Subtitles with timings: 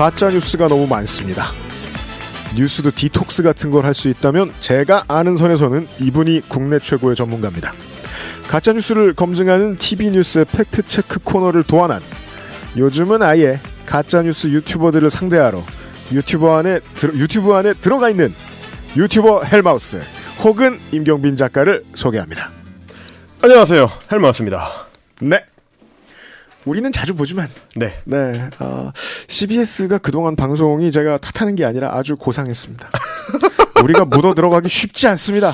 [0.00, 1.44] 가짜 뉴스가 너무 많습니다.
[2.56, 7.74] 뉴스도 디톡스 같은 걸 할 수 있다면 제가 아는 선에서는 이분이 국내 최고의 전문가입니다.
[8.48, 12.00] 가짜 뉴스를 검증하는 TV 뉴스의 팩트 체크 코너를 고안한
[12.78, 15.62] 요즘은 아예 가짜 뉴스 유튜버들을 상대하러
[16.12, 18.32] 유튜버 안에 들- 유튜브 안에 들어가 있는
[18.96, 20.00] 유튜버 헬마우스
[20.42, 22.50] 혹은 임경빈 작가를 소개합니다.
[23.42, 23.90] 안녕하세요.
[24.10, 24.86] 헬마우스입니다.
[25.20, 25.44] 네.
[26.64, 27.94] 우리는 자주 보지만 네.
[28.04, 28.92] 네, 어,
[29.28, 32.90] CBS가 그동안 방송이 제가 탓하는 게 아니라 아주 고상했습니다.
[33.82, 35.52] 우리가 묻어 들어가기 쉽지 않습니다.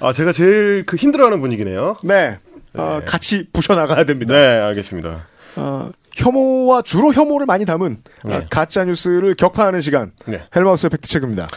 [0.00, 1.96] 아, 제가 제일 그 힘들어하는 분위기네요.
[2.04, 2.38] 네,
[2.74, 4.32] 어, 같이 부셔 나가야 됩니다.
[4.34, 5.26] 네, 알겠습니다.
[5.56, 8.46] 어, 혐오와 주로 혐오를 많이 담은 어, 네.
[8.48, 10.44] 가짜 뉴스를 격파하는 시간 네.
[10.54, 11.48] 헬마우스 팩트 체크입니다.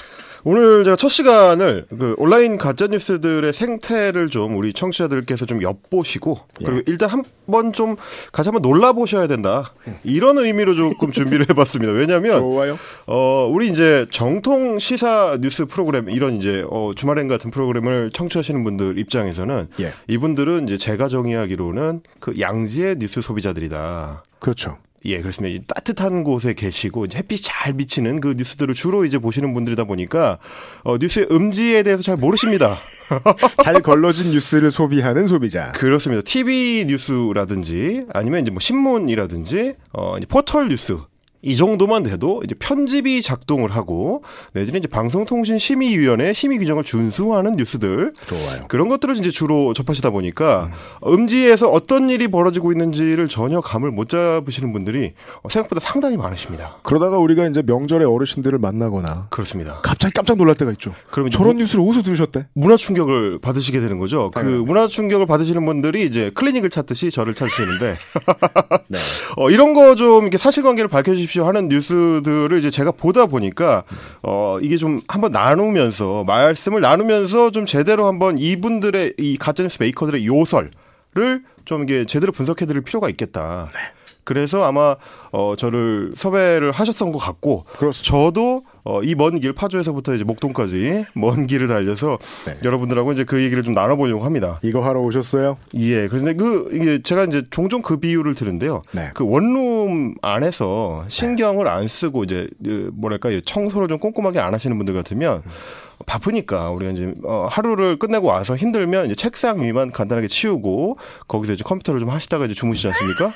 [0.48, 6.82] 오늘 제가 첫 시간을 그 온라인 가짜 뉴스들의 생태를 좀 우리 청취자들께서 좀 엿보시고 그리고
[6.88, 7.98] 일단 한번 좀
[8.32, 9.74] 같이 한번 놀라 보셔야 된다.
[10.06, 11.92] 이런 의미로 조금 준비를 해봤습니다.
[11.92, 12.80] 왜냐하면 좋아요.
[13.08, 19.00] 어, 우리 이제 정통 시사 뉴스 프로그램, 이런 이제, 어, 주말엔 같은 프로그램을 청취하시는 분들
[19.00, 19.92] 입장에서는 예.
[20.08, 24.24] 이분들은 이제 제가 정의하기로는 그 양지의 뉴스 소비자들이다.
[24.40, 24.78] 그렇죠.
[25.06, 25.56] 예, 그렇습니다.
[25.56, 30.40] 이 따뜻한 곳에 계시고 이제 햇빛이 잘 비치는 그 뉴스들을 주로 이제 보시는 분들이다 보니까
[30.84, 32.78] 어, 뉴스의 음지에 대해서 잘 모르십니다.
[33.64, 35.72] 잘 걸러진 뉴스를 소비하는 소비자.
[35.74, 36.24] 그렇습니다.
[36.24, 40.98] TV 뉴스라든지 아니면 이제 뭐 신문이라든지 어 이제 포털 뉴스
[41.42, 48.62] 이 정도만 돼도 이제 편집이 작동을 하고 내지는 이제 방송통신심의위원회 심의 규정을 준수하는 뉴스들 좋아요.
[48.68, 50.72] 그런 것들을 이제 주로 접하시다 보니까
[51.06, 56.78] 음지에서 어떤 일이 벌어지고 있는지를 전혀 감을 못 잡으시는 분들이 어, 생각보다 상당히 많으십니다.
[56.84, 59.80] 그러다가 우리가 이제 명절에 어르신들을 만나거나 그렇습니다.
[59.84, 60.94] 갑자기 깜짝 놀랄 때가 있죠.
[61.12, 62.48] 그러면 이제 저런 뉴스를 어디서 들으셨대?
[62.54, 64.32] 문화 충격을 받으시게 되는 거죠.
[64.32, 64.72] 그 당연합니다.
[64.74, 67.96] 문화 충격을 받으시는 분들이 이제 클리닉을 찾듯이 저를 찾으시는데
[68.88, 68.98] 네.
[69.38, 73.84] 어, 이런 거 좀 이렇게 사실관계를 밝혀주 십시오 하는 뉴스들을 이제 제가 보다 보니까
[74.24, 80.72] 어, 이게 좀 한번 나누면서 말씀을 나누면서 좀 제대로 한번 이분들의 이 가짜뉴스 메이커들의 요설을
[81.66, 83.68] 좀 이게 제대로 분석해드릴 필요가 있겠다.
[84.24, 84.96] 그래서 아마
[85.32, 88.10] 어, 저를 섭외를 하셨던 것 같고 그렇습니다.
[88.10, 92.58] 저도 어, 이 먼 길 파주에서부터 이제 목동까지 먼 길을 달려서 네.
[92.64, 94.60] 여러분들하고 이제 그 얘기를 좀 나눠보려고 합니다.
[94.64, 95.58] 이거 하러 오셨어요?
[95.76, 98.84] 예, 그래서 그 이게 제가 이제 종종 그 비유를 드는데요.
[98.94, 99.10] 네.
[99.14, 104.78] 그 원룸 안에서 신경을 안 쓰고 이제 그 뭐랄까 요 청소를 좀 꼼꼼하게 안 하시는
[104.78, 105.42] 분들 같으면
[106.06, 110.98] 바쁘니까 우리가 이제 어, 하루를 끝내고 와서 힘들면 이제 책상 위만 간단하게 치우고
[111.28, 113.32] 거기서 이제 컴퓨터를 좀 하시다가 이제 주무시지 않습니까?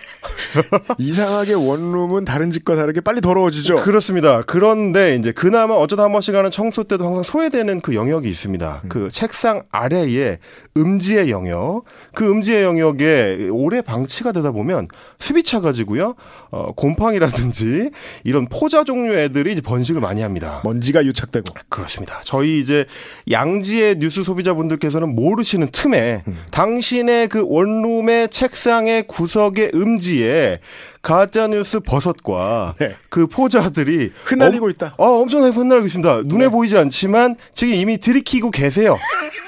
[0.99, 3.77] 이상하게 원룸은 다른 집과 다르게 빨리 더러워지죠.
[3.77, 4.43] 그렇습니다.
[4.45, 8.83] 그런데 이제 그나마 어쩌다 한 번씩 하는 청소 때도 항상 소외되는 그 영역이 있습니다.
[8.89, 10.37] 그 책상 아래에
[10.77, 11.83] 음지의 영역,
[12.13, 14.87] 그 음지의 영역에 오래 방치가 되다 보면
[15.19, 16.15] 습이 차가지고요,
[16.51, 17.91] 어, 곰팡이라든지
[18.23, 20.61] 이런 포자 종류 애들이 이제 번식을 많이 합니다.
[20.63, 21.45] 먼지가 유착되고.
[21.69, 22.21] 그렇습니다.
[22.23, 22.85] 저희 이제
[23.29, 30.59] 양지의 뉴스 소비자분들께서는 모르시는 틈에 당신의 그 원룸의 책상의 구석의 음지에
[31.01, 32.95] 가짜 뉴스 버섯과 네.
[33.09, 34.93] 그 포자들이 흩날리고 엄- 있다.
[34.97, 36.21] 어, 엄청나게 흩날리고 있습니다.
[36.25, 38.97] 눈에 보이지 않지만 지금 이미 들이키고 계세요.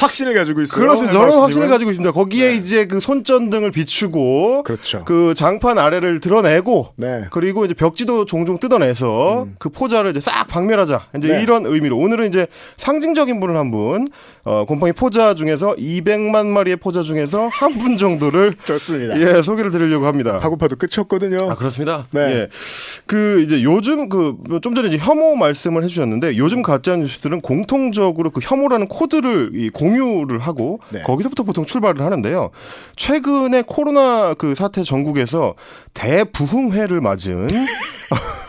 [0.00, 0.80] 확신을 가지고 있어요.
[0.80, 1.12] 그렇습니다.
[1.12, 1.42] 저는 헬마우스님은.
[1.44, 2.12] 확신을 가지고 있습니다.
[2.12, 5.04] 거기에 이제 그 손전등을 비추고 그렇죠.
[5.04, 7.24] 그 장판 아래를 드러내고 네.
[7.30, 11.06] 그리고 이제 벽지도 종종 뜯어내서 그 포자를 이제 싹 박멸하자.
[11.18, 11.42] 이제 네.
[11.42, 12.46] 이런 의미로 오늘은 이제
[12.76, 14.06] 상징적인 분을 한 분,
[14.44, 19.18] 어, 곰팡이 포자 중에서 200만 마리의 포자 중에서 한 분 정도를 좋습니다.
[19.20, 20.36] 예, 소개를 드리려고 합니다.
[20.38, 21.50] 파고파도 끝이 없거든요.
[21.50, 22.06] 아, 그렇습니다.
[22.10, 22.20] 네.
[22.20, 22.48] 예.
[23.06, 28.30] 그, 이제 요즘 그, 좀 전에 이제 혐오 말씀을 해 주셨는데, 요즘 가짜 뉴스들은 공통적으로
[28.30, 31.02] 그 혐오라는 코드를 이 공유를 하고, 네.
[31.02, 32.50] 거기서부터 보통 출발을 하는데요.
[32.96, 35.54] 최근에 코로나 그 사태 전국에서
[35.94, 37.48] 대부흥회를 맞은,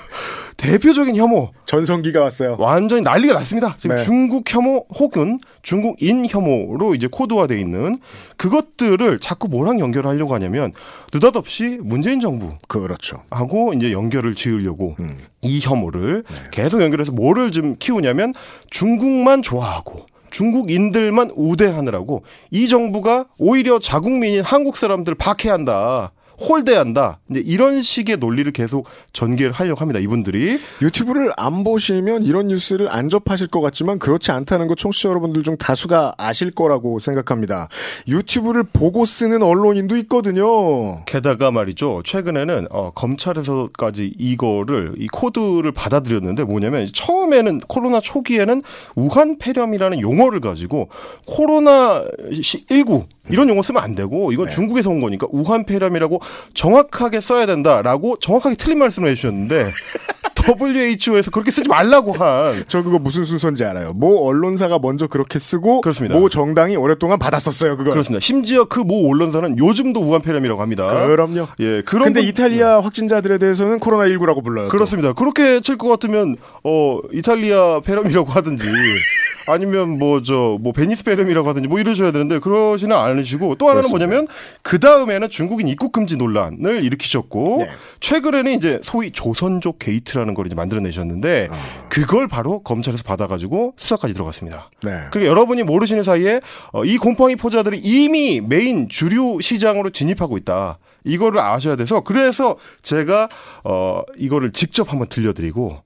[0.62, 2.56] 대표적인 혐오, 전성기가 왔어요.
[2.60, 3.76] 완전히 난리가 났습니다.
[3.80, 4.04] 지금 네.
[4.04, 7.98] 중국 혐오 혹은 중국인 혐오로 이제 코드화돼 있는
[8.38, 10.72] 그것들을 자꾸 뭐랑 연결하려고 하냐면
[11.12, 13.24] 느닷없이 문재인 정부 그렇죠.
[13.32, 15.18] 하고 이제 연결을 지으려고 음.
[15.42, 16.36] 이 혐오를 네.
[16.52, 18.34] 계속 연결해서 뭐를 좀 키우냐면
[18.70, 26.12] 중국만 좋아하고 중국인들만 우대하느라고 이 정부가 오히려 자국민인 한국 사람들 박해한다.
[26.42, 27.20] 홀대한다.
[27.30, 30.00] 이제 이런 식의 논리를 계속 전개를 하려고 합니다.
[30.00, 30.60] 이분들이.
[30.82, 35.58] 유튜브를 안 보시면 이런 뉴스를 안 접하실 것 같지만 그렇지 않다는 거 청취자 여러분들 중
[35.58, 37.68] 다수가 아실 거라고 생각합니다.
[38.08, 41.06] 유튜브를 보고 쓰는 언론인도 있거든요.
[41.06, 42.02] 게다가 말이죠.
[42.06, 48.64] 최근에는 어, 검찰에서까지 이거를 이 코드를 받아들였는데 뭐냐면 처음에는 코로나 초기에는
[48.96, 50.90] 우한 폐렴이라는 용어를 가지고
[51.26, 52.04] 코로나
[52.42, 54.56] 19 이런 용어 쓰면 안 되고 이건 네.
[54.56, 56.20] 중국에서 온 거니까 우한 폐렴이라고
[56.54, 59.72] 정확하게 써야 된다라고 정확하게 틀린 말씀을 해주셨는데
[60.48, 63.94] WHO에서 그렇게 쓰지 말라고 한 저 그거 무슨 순서인지 알아요.
[63.94, 66.16] 모 언론사가 먼저 그렇게 쓰고 그렇습니다.
[66.16, 67.78] 모 정당이 오랫동안 받았었어요.
[67.78, 67.94] 그걸.
[67.94, 68.20] 그렇습니다.
[68.20, 70.88] 심지어 그 모 언론사는 요즘도 우한 폐렴이라고 합니다.
[70.88, 71.48] 그럼요.
[71.60, 74.66] 예, 그런 근데 분- 이탈리아 확진자들에 대해서는 코로나19라고 불러요.
[74.68, 74.72] 또.
[74.72, 75.14] 그렇습니다.
[75.14, 78.64] 그렇게 칠 것 같으면 어 이탈리아 폐렴이라고 하든지
[79.48, 84.06] 아니면 뭐저뭐 베니스 폐렴이라고 하든지 뭐 이러셔야 되는데 그러지는 않으시고 또 하나는 그렇습니다.
[84.08, 84.28] 뭐냐면
[84.62, 87.70] 그 다음에는 중국인 입국 금지 논란을 일으키셨고 네.
[88.02, 91.88] 최근에는 이제 소위 조선족 게이트라는 걸 이제 만들어내셨는데 아.
[91.90, 94.70] 그걸 바로 검찰에서 받아가지고 수사까지 들어갔습니다.
[94.84, 94.92] 네.
[95.12, 96.40] 그러니까 여러분이 모르시는 사이에
[96.72, 100.80] 어, 이 곰팡이 포자들이 이미 메인 주류 시장으로 진입하고 있다.
[101.04, 103.28] 이거를 아셔야 돼서 그래서 제가
[103.64, 105.82] 어 이거를 직접 한번 들려드리고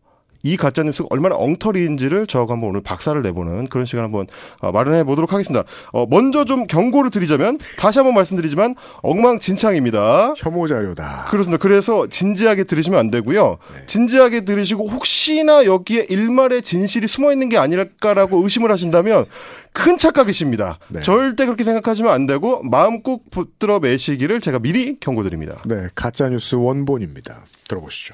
[0.46, 4.28] 이 가짜 뉴스가 얼마나 엉터리인지를 저하고 한번 오늘 박살을 내보는 그런 시간 한번
[4.60, 5.64] 어, 마련해 보도록 하겠습니다.
[5.92, 10.36] 어, 먼저 좀 경고를 드리자면 다시 한번 말씀드리지만 엉망진창입니다.
[10.38, 11.26] 혐오 자료다.
[11.30, 11.60] 그렇습니다.
[11.60, 13.58] 그래서 진지하게 들으시면 안 되고요.
[13.88, 19.26] 진지하게 들으시고 혹시나 여기에 일말의 진실이 숨어 있는 게 아닐까라고 의심을 하신다면
[19.74, 20.78] 큰 착각이십니다.
[20.90, 21.02] 네.
[21.02, 25.58] 절대 그렇게 생각하시면 안 되고 마음 꾹 붙들어 매시기를 제가 미리 경고드립니다.
[25.66, 27.46] 네, 가짜 뉴스 원본입니다.
[27.68, 28.14] 들어보시죠.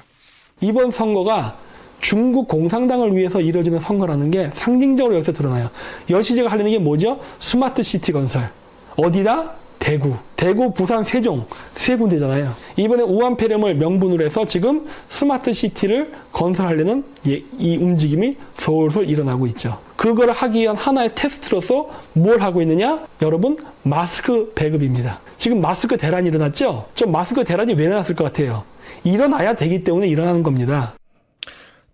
[0.62, 1.58] 이번 선거가
[2.02, 5.70] 중국 공산당을 위해서 이루어지는 선거라는 게 상징적으로 여기서 드러나요.
[6.10, 7.20] 여시제가 하려는 게 뭐죠?
[7.38, 8.50] 스마트 시티 건설.
[8.96, 9.52] 어디다?
[9.78, 10.14] 대구.
[10.36, 11.46] 대구, 부산, 세종.
[11.74, 12.52] 세 군데잖아요.
[12.76, 19.78] 이번에 우한 폐렴을 명분으로 해서 지금 스마트 시티를 건설하려는 예- 이 움직임이 솔솔 일어나고 있죠.
[19.96, 23.00] 그걸 하기 위한 하나의 테스트로서 뭘 하고 있느냐?
[23.22, 25.20] 여러분, 마스크 배급입니다.
[25.36, 26.86] 지금 마스크 대란이 일어났죠?
[26.94, 28.64] 저 마스크 대란이 왜 일어났을 것 같아요?
[29.04, 30.94] 일어나야 되기 때문에 일어나는 겁니다.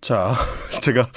[0.00, 0.37] 자,
[0.81, 1.09] 제가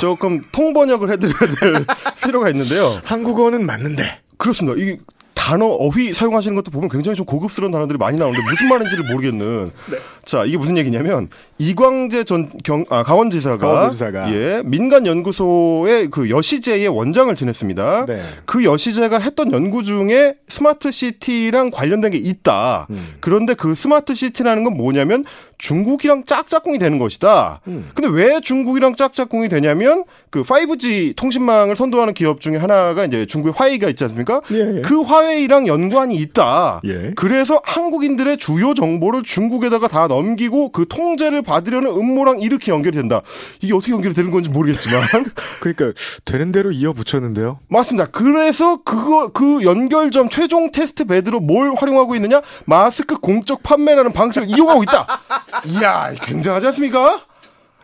[0.00, 1.86] 조금 통번역을 해드려야 될
[2.24, 2.98] 필요가 있는데요.
[3.04, 4.80] 한국어는 맞는데 그렇습니다.
[4.80, 4.96] 이
[5.34, 9.70] 단어 어휘 사용하시는 것도 보면 굉장히 좀 고급스러운 단어들이 많이 나오는데 무슨 말인지를 모르겠는.
[9.90, 9.98] 네.
[10.24, 11.28] 자 이게 무슨 얘기냐면
[11.60, 14.32] 이광재 전 경, 아, 강원지사가, 강원도지사가.
[14.34, 18.06] 예 민간 연구소의 그 여시제의 원장을 지냈습니다.
[18.06, 18.22] 네.
[18.46, 22.86] 그 여시제가 했던 연구 중에 스마트 시티랑 관련된 게 있다.
[22.88, 23.14] 음.
[23.20, 25.24] 그런데 그 스마트 시티라는 건 뭐냐면
[25.60, 27.60] 중국이랑 짝짝꿍이 되는 것이다.
[27.68, 27.90] 음.
[27.94, 33.88] 근데 왜 중국이랑 짝짝꿍이 되냐면 그 5G 통신망을 선도하는 기업 중에 하나가 이제 중국의 화웨이가
[33.90, 34.40] 있지 않습니까?
[34.52, 34.80] 예, 예.
[34.80, 36.80] 그 화웨이랑 연관이 있다.
[36.86, 37.12] 예.
[37.14, 43.22] 그래서 한국인들의 주요 정보를 중국에다가 다 넘기고 그 통제를 받으려는 음모랑 이렇게 연결이 된다.
[43.60, 45.02] 이게 어떻게 연결이 되는 건지 모르겠지만
[45.60, 45.92] 그러니까
[46.24, 47.58] 되는 대로 이어 붙였는데요.
[47.68, 48.08] 맞습니다.
[48.10, 52.40] 그래서 그거 그 연결점 최종 테스트 베드로 뭘 활용하고 있느냐?
[52.66, 55.20] 마스크 공적 판매라는 방식을 이용하고 있다.
[55.66, 57.29] 이야, 굉장하지 않습니까?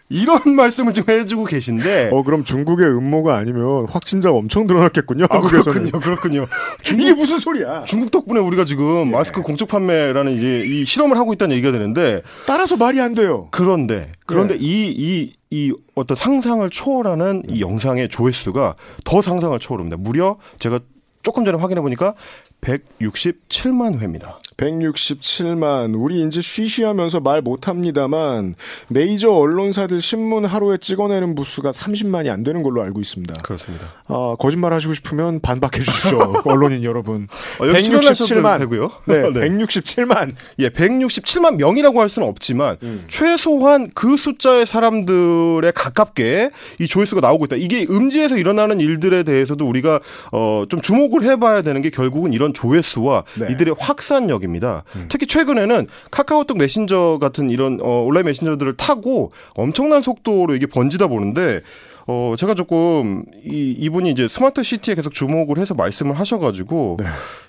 [0.09, 2.11] 이런 말씀을 지금 해주고 계신데.
[2.13, 5.27] 어 그럼 중국의 음모가 아니면 확진자가 엄청 늘어났겠군요.
[5.31, 5.41] 아.
[5.41, 6.47] 그렇군요, 그렇군요.
[6.99, 7.85] 이게 무슨 소리야?
[7.85, 12.77] 중국 덕분에 우리가 지금 마스크 공적 판매라는 이제 이 실험을 하고 있다는 얘기가 되는데 따라서
[12.77, 13.49] 말이 안 돼요.
[13.51, 14.61] 그런데 그런데 네.
[14.65, 18.75] 이 이 이 어떤 상상을 초월하는 이 영상의 조회수가
[19.05, 19.97] 더 상상을 초월합니다.
[19.97, 20.81] 무려 제가
[21.23, 22.15] 조금 전에 확인해 보니까
[22.63, 24.41] 167만 회입니다.
[24.57, 28.55] 167만 우리 이제 쉬쉬하면서 말 못합니다만
[28.89, 33.35] 메이저 언론사들 신문 하루에 찍어내는 부수가 30만이 안 되는 걸로 알고 있습니다.
[33.43, 33.93] 그렇습니다.
[34.07, 36.43] 아, 거짓말 하시고 싶으면 반박해 주십시오.
[36.47, 37.29] 언론인 여러분.
[37.61, 38.91] 어, 여기 출연하셔도 되고요.
[39.07, 39.41] 네, 네.
[39.49, 40.33] 167만.
[40.61, 43.05] 예, 167만 명이라고 할 수는 없지만 음.
[43.09, 47.57] 최소한 그 숫자의 사람들에 가깝게 이 조회수가 나오고 있다.
[47.57, 50.01] 이게 음지에서 일어나는 일들에 대해서도 우리가
[50.33, 53.49] 어, 좀 주목을 해봐야 되는 게 결국은 이런 조회수와 네.
[53.53, 54.46] 이들의 확산력입니다.
[55.09, 61.63] 특히 최근에는 카카오톡 메신저 같은 이런 어, 온라인 메신저들을 타고 엄청난 속도로 이게 번지다 보는데
[62.09, 67.07] 어, 제가 조금, 이, 이분이 이제 스마트 시티에 계속 주목을 해서 말씀을 하셔가지고, 네.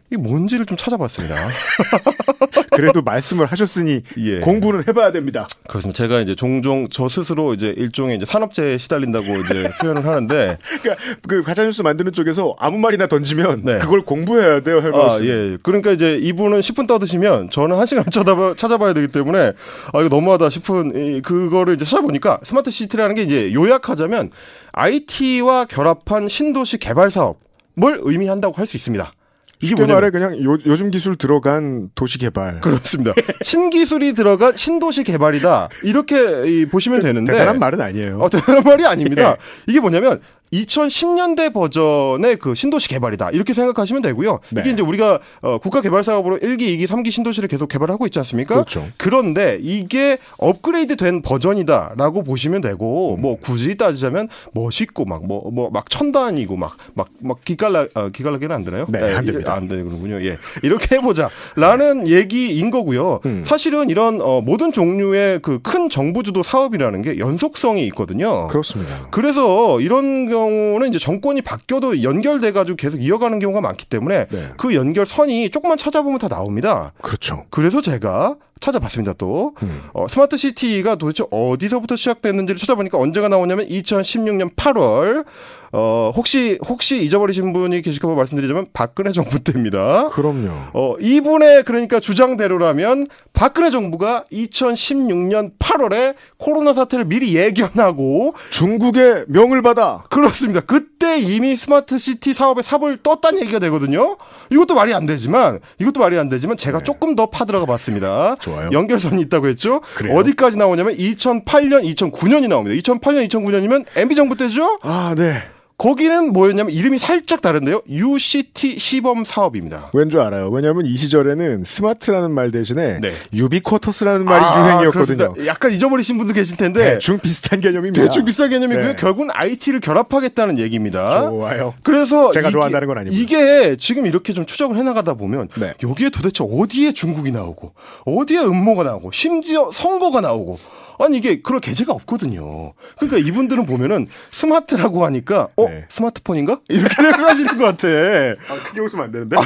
[0.10, 1.36] 이게 뭔지를 좀 찾아봤습니다.
[2.72, 4.40] 그래도 말씀을 하셨으니 예.
[4.40, 5.48] 공부는 해봐야 됩니다.
[5.68, 5.98] 그렇습니다.
[5.98, 11.44] 제가 이제 종종 저 스스로 이제 일종의 이제 산업재해에 시달린다고 이제 표현을 하는데, 그러니까 그
[11.44, 13.80] 가짜뉴스 만드는 쪽에서 아무 말이나 던지면 네.
[13.80, 15.24] 그걸 공부해야 돼요, 아, 헬마우스.
[15.26, 15.58] 예.
[15.62, 19.54] 그러니까 이제 이분은 10분 떠드시면 저는 1 시간 찾아봐, 찾아봐야 되기 때문에,
[19.94, 24.32] 아, 이거 너무하다 싶은, 이, 그거를 이제 찾아보니까 스마트 시티라는 게 이제 요약하자면
[24.72, 29.12] IT와 결합한 신도시 개발 사업을 의미한다고 할 수 있습니다.
[29.60, 32.62] 이게 쉽게 뭐냐면 말해 그냥 요, 요즘 기술 들어간 도시 개발.
[32.62, 33.14] 그렇습니다.
[33.42, 35.70] 신기술이 들어간 신도시 개발이다.
[35.84, 38.20] 이렇게 이, 보시면 되는데 대단한 말은 아니에요.
[38.20, 39.36] 어, 대단한 말이 아닙니다.
[39.68, 40.22] 이게 뭐냐면
[40.54, 43.32] 2010년대 버전의 그 신도시 개발이다.
[43.32, 44.40] 이렇게 생각하시면 되고요.
[44.52, 44.62] 네.
[44.62, 48.56] 이게 이제 우리가 어, 국가 개발 사업으로 1기, 2기, 3기 신도시를 계속 개발하고 있지 않습니까?
[48.56, 48.88] 그렇죠.
[48.98, 53.22] 그런데 이게 업그레이드 된 버전이다라고 보시면 되고 음.
[53.22, 58.56] 뭐 굳이 따지자면 멋있고 막 뭐 뭐 막 천단이고 막 막 막 기깔나 어, 기깔나게는
[58.56, 58.86] 안 되나요?
[58.90, 59.54] 네, 안 됩니다.
[59.54, 60.24] 안 되는군요.
[60.24, 60.38] 예.
[60.64, 63.20] 이렇게 해 보자라는 얘기인 거고요.
[63.26, 63.44] 음.
[63.46, 68.48] 사실은 이런 어, 모든 종류의 그 큰 정부 주도 사업이라는 게 연속성이 있거든요.
[68.48, 69.08] 그렇습니다.
[69.12, 74.50] 그래서 이런 경우는 이제 정권이 바뀌어도 연결돼 가지고 계속 이어가는 경우가 많기 때문에 네.
[74.58, 76.94] 그 연결선이 조금만 찾아보면 다 나옵니다.
[77.02, 77.46] 그렇죠.
[77.50, 79.84] 그래서 제가 찾아봤습니다 또 음.
[79.94, 85.26] 어, 스마트 시티가 도대체 어디서부터 시작됐는지를 찾아보니까 언제가 나오냐면 2016년 8월
[85.72, 90.06] 어 혹시 혹시 잊어버리신 분이 계실까 봐 말씀드리자면 박근혜 정부 때입니다.
[90.12, 90.50] 그럼요.
[90.74, 100.04] 어 이분의 그러니까 주장대로라면 박근혜 정부가 2016년 8월에 코로나 사태를 미리 예견하고 중국의 명을 받아
[100.10, 100.62] 그렇습니다.
[100.62, 104.18] 그때 이미 스마트 시티 사업에 삽을 떴다는 얘기가 되거든요.
[104.50, 108.36] 이것도 말이 안 되지만 이것도 말이 안 되지만 제가 조금 더 파들어가 봤습니다.
[108.36, 108.42] 네.
[108.42, 108.70] 좋아요.
[108.72, 109.82] 연결선이 있다고 했죠.
[109.96, 110.16] 그래요?
[110.18, 112.76] 어디까지 나오냐면 2008년, 2009년이 나옵니다.
[112.82, 114.80] 2008년, 2009년이면 MB 정부 때죠.
[114.84, 115.42] 아, 네.
[115.78, 117.82] 거기는 뭐였냐면 이름이 살짝 다른데요.
[117.88, 119.92] U-City 시범 사업입니다.
[119.94, 120.50] 왠 줄 알아요.
[120.50, 123.12] 왜냐하면 이 시절에는 스마트라는 말 대신에 네.
[123.32, 125.18] 유비쿼터스라는 말이 아, 유행이었거든요.
[125.18, 125.46] 그렇습니다.
[125.46, 128.02] 약간 잊어버리신 분도 계실 텐데 대충 비슷한 개념입니다.
[128.02, 128.88] 대충 비슷한 개념이고요.
[128.88, 128.96] 네.
[128.96, 131.30] 결국은 IT를 결합하겠다는 얘기입니다.
[131.30, 131.76] 좋아요.
[131.84, 133.20] 그래서 제가 이게- 좋아한다는 건 아니고요.
[133.22, 135.76] 이게 지금 이렇게 좀 추적을 해나가다 보면 네.
[135.84, 137.74] 여기에 도대체 어디에 중국이 나오고
[138.06, 140.58] 어디에 음모가 나오고 심지어 선거가 나오고
[141.00, 142.74] 아니 이게 그럴 계제가 없거든요.
[142.98, 145.86] 그러니까 이분들은 보면은 스마트라고 하니까 어 네.
[145.90, 147.88] 스마트폰인가 이렇게 생각하시는 것 같아.
[147.88, 149.38] 아, 크게 웃으면 안 되는데.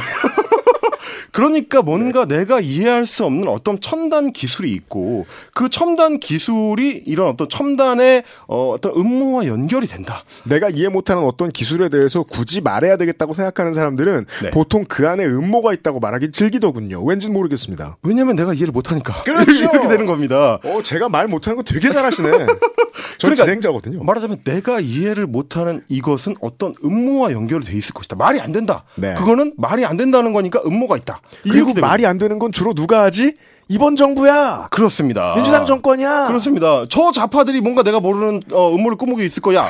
[1.32, 1.84] 그러니까 네.
[1.84, 8.22] 뭔가 내가 이해할 수 없는 어떤 첨단 기술이 있고 그 첨단 기술이 이런 어떤 첨단의
[8.46, 10.24] 어, 어떤 음모와 연결이 된다.
[10.44, 14.50] 내가 이해 못하는 어떤 기술에 대해서 굳이 말해야 되겠다고 생각하는 사람들은 네.
[14.50, 17.02] 보통 그 안에 음모가 있다고 말하기 즐기더군요.
[17.02, 17.96] 왠지는 모르겠습니다.
[18.02, 19.64] 왜냐면 내가 이해를 못하니까 그렇죠.
[19.72, 20.58] 이렇게 되는 겁니다.
[20.64, 22.30] 어, 제가 말 못하는 거 되게 잘하시네.
[23.22, 24.02] 저는 그러니까 진행자거든요.
[24.04, 28.16] 말하자면 내가 이해를 못하는 이것은 어떤 음모와 연결이 돼 있을 것이다.
[28.16, 28.84] 말이 안 된다.
[28.96, 29.14] 네.
[29.14, 31.20] 그거는 말이 안 된다는 거니까 음모가 있다.
[31.42, 31.72] 그리고.
[31.80, 33.34] 말이 안 되는 건 주로 누가 하지?
[33.68, 34.68] 이번 정부야.
[34.70, 35.34] 그렇습니다.
[35.36, 36.26] 민주당 정권이야.
[36.26, 36.84] 그렇습니다.
[36.88, 39.68] 저 좌파들이 뭔가 내가 모르는 어, 음모를 꾸미고 있을 거야.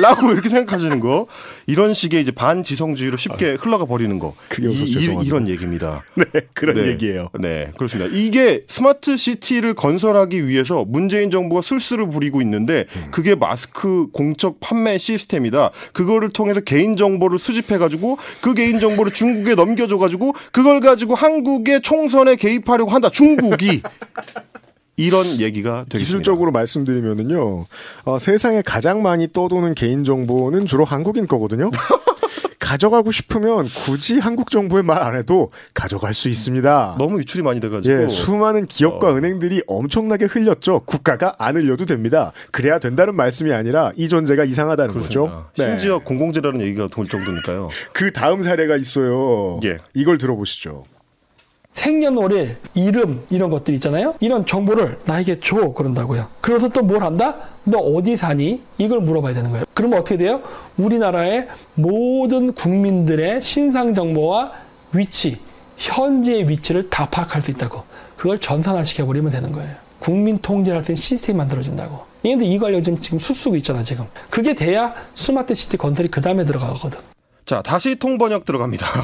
[0.00, 1.26] 라고 이렇게 생각하시는 거.
[1.66, 4.34] 이런 식의 이제 반지성주의로 쉽게 흘러가 버리는 거.
[4.36, 5.26] 아, 그게 이, 죄송합니다.
[5.26, 6.02] 이런 얘기입니다.
[6.14, 6.24] 네,
[6.54, 6.88] 그런 네.
[6.88, 7.28] 얘기예요.
[7.38, 8.10] 네, 그렇습니다.
[8.14, 13.08] 이게 스마트 시티를 건설하기 위해서 문재인 정부가 술수를 부리고 있는데 음.
[13.10, 15.70] 그게 마스크 공적 판매 시스템이다.
[15.92, 21.82] 그거를 통해서 개인 정보를 수집해 가지고 그 개인 정보를 중국에 넘겨줘 가지고 그걸 가지고 한국의
[21.82, 23.10] 총선에 개입하려고 한다.
[23.10, 23.82] 중국이
[24.98, 25.98] 이런 얘기가 되겠습니다.
[25.98, 27.66] 기술적으로 말씀드리면은요,
[28.04, 31.70] 어, 세상에 가장 많이 떠도는 개인 정보는 주로 한국인 거거든요.
[32.58, 36.96] 가져가고 싶으면 굳이 한국 정부의 말 안 해도 가져갈 수 있습니다.
[36.98, 39.16] 너무 유출이 많이 돼가지고 예, 수많은 기업과 어.
[39.16, 40.80] 은행들이 엄청나게 흘렸죠.
[40.84, 42.32] 국가가 안 흘려도 됩니다.
[42.50, 45.20] 그래야 된다는 말씀이 아니라 이 존재가 이상하다는 그렇습니다.
[45.20, 45.46] 거죠.
[45.56, 45.70] 네.
[45.70, 47.70] 심지어 공공재라는 얘기가 돌 정도니까요.
[47.94, 49.60] 그 다음 사례가 있어요.
[49.64, 49.78] 예.
[49.94, 50.84] 이걸 들어보시죠.
[51.74, 54.14] 생년월일, 이름 이런 것들 있잖아요.
[54.20, 56.28] 이런 정보를 나에게 줘 그런다고요.
[56.40, 57.36] 그래서 또 뭘 한다?
[57.64, 58.62] 너 어디 사니?
[58.78, 59.64] 이걸 물어봐야 되는 거예요.
[59.74, 60.40] 그러면 어떻게 돼요?
[60.76, 64.52] 우리나라의 모든 국민들의 신상 정보와
[64.92, 65.38] 위치,
[65.76, 67.84] 현재의 위치를 다 파악할 수 있다고.
[68.16, 69.70] 그걸 전산화 시켜 버리면 되는 거예요.
[70.00, 72.06] 국민 통제를 할수 있는 시스템이 만들어진다고.
[72.22, 74.04] 근데 이거 하려고 지금, 수쓰고 있잖아, 지금.
[74.30, 76.98] 그게 돼야 스마트 시티 건설이 그 다음에 들어가거든.
[77.46, 78.86] 자, 다시 통번역 들어갑니다.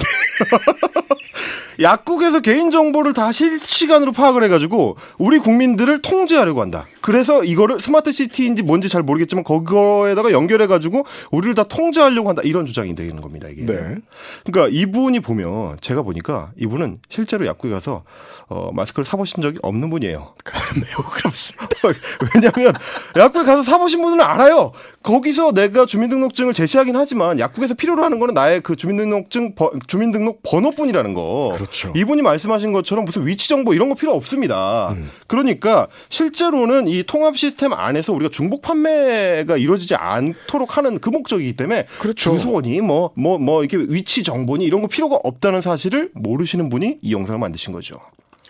[1.81, 6.87] 약국에서 개인 정보를 다 실시간으로 파악을 해가지고 우리 국민들을 통제하려고 한다.
[7.00, 12.43] 그래서 이거를 스마트 시티인지 뭔지 잘 모르겠지만 그거에다가 연결해가지고 우리를 다 통제하려고 한다.
[12.45, 13.49] 이런 주장이 되는 겁니다.
[13.49, 13.64] 이게.
[13.64, 13.97] 네.
[14.45, 18.04] 그러니까 이분이 보면 제가 보니까 이분은 실제로 약국에 가서
[18.49, 20.35] 어, 마스크를 사보신 적이 없는 분이에요.
[20.75, 21.66] 매우 그렇습니다.
[22.35, 22.75] 왜냐하면
[23.16, 24.73] 약국에 가서 사보신 분은 알아요.
[25.04, 31.12] 거기서 내가 주민등록증을 제시하긴 하지만 약국에서 필요로 하는 거는 나의 그 주민등록증 번- 주민등록 번호뿐이라는
[31.12, 31.50] 거.
[31.54, 31.92] 그렇죠.
[31.94, 34.88] 이분이 말씀하신 것처럼 무슨 위치 정보 이런 거 필요 없습니다.
[34.92, 35.11] 음.
[35.26, 41.84] 그러니까 실제로는 이 통합 시스템 안에서 우리가 중복 판매가 이루어지지 않도록 하는 그 목적이기 때문에
[41.99, 42.32] 그렇죠.
[42.32, 47.75] 주소니 뭐뭐뭐 이렇게 위치 정보니 이런 거 필요가 없다는 사실을 모르시는 분이 이 영상을 만드신
[47.75, 48.00] 거죠.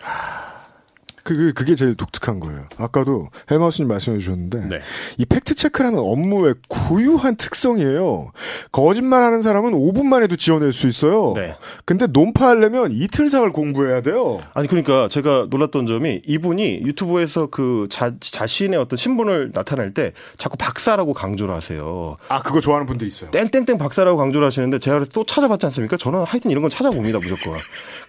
[0.01, 0.07] 그,
[1.25, 2.67] 그, 그게 제일 독특한 거예요.
[2.77, 4.79] 아까도 헬마우스님 말씀해 주셨는데, 네.
[5.17, 8.31] 이 팩트 체크라는 업무의 고유한 특성이에요.
[8.71, 11.33] 거짓말하는 사람은 5분만 해도 지어낼 수 있어요.
[11.35, 11.55] 네.
[11.83, 14.39] 근데 논파하려면 이틀 상을 공부해야 돼요.
[14.53, 20.57] 아니 그러니까 제가 놀랐던 점이 이분이 유튜브에서 그 자, 자신의 어떤 신분을 나타낼 때 자꾸
[20.57, 22.17] 박사라고 강조를 하세요.
[22.27, 23.31] 아, 그거 좋아하는 분들 있어요.
[23.31, 25.97] 땡땡땡 박사라고 강조를 하시는데 제가 또 찾아봤지 않습니까?
[25.97, 27.57] 저는 하여튼 이런 건 찾아봅니다 무조건.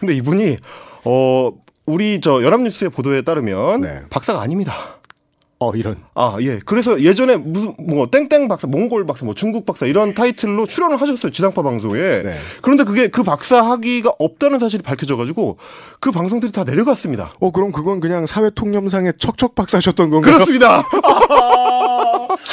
[0.01, 0.59] 근데 이분이
[1.05, 1.53] 어
[1.87, 4.03] 우리 저 연합뉴스의 보도에 따르면 네.
[4.11, 4.96] 박사가 아닙니다.
[5.59, 5.97] 어, 이런.
[6.15, 6.61] 아, 예.
[6.67, 11.33] 그래서 예전에 무슨 뭐 땡땡 박사, 몽골 박사, 뭐 중국 박사 이런 타이틀로 출연을 하셨어요.
[11.33, 12.01] 지상파 방송에.
[12.01, 12.37] 네.
[12.61, 15.57] 그런데 그게 그 박사 학위가 없다는 사실이 밝혀져 가지고
[15.99, 17.33] 그 방송들이 다 내려갔습니다.
[17.41, 20.35] 어, 그럼 그건 그냥 사회 통념상의 척척 박사셨던 건가요?
[20.35, 20.85] 그렇습니다.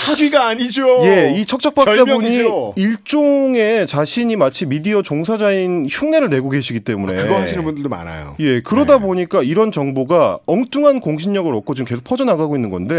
[0.08, 1.06] 학위가 아니죠.
[1.06, 2.74] 예, 이 척척 박사분이.
[2.76, 8.36] 일종의 자신이 마치 미디어 종사자인 흉내를 내고 계시기 때문에 그거 하시는 분들도 많아요.
[8.40, 9.06] 예, 그러다 네.
[9.06, 12.93] 보니까 이런 정보가 엉뚱한 공신력을 얻고 지금 계속 퍼져나가고 있는 건데,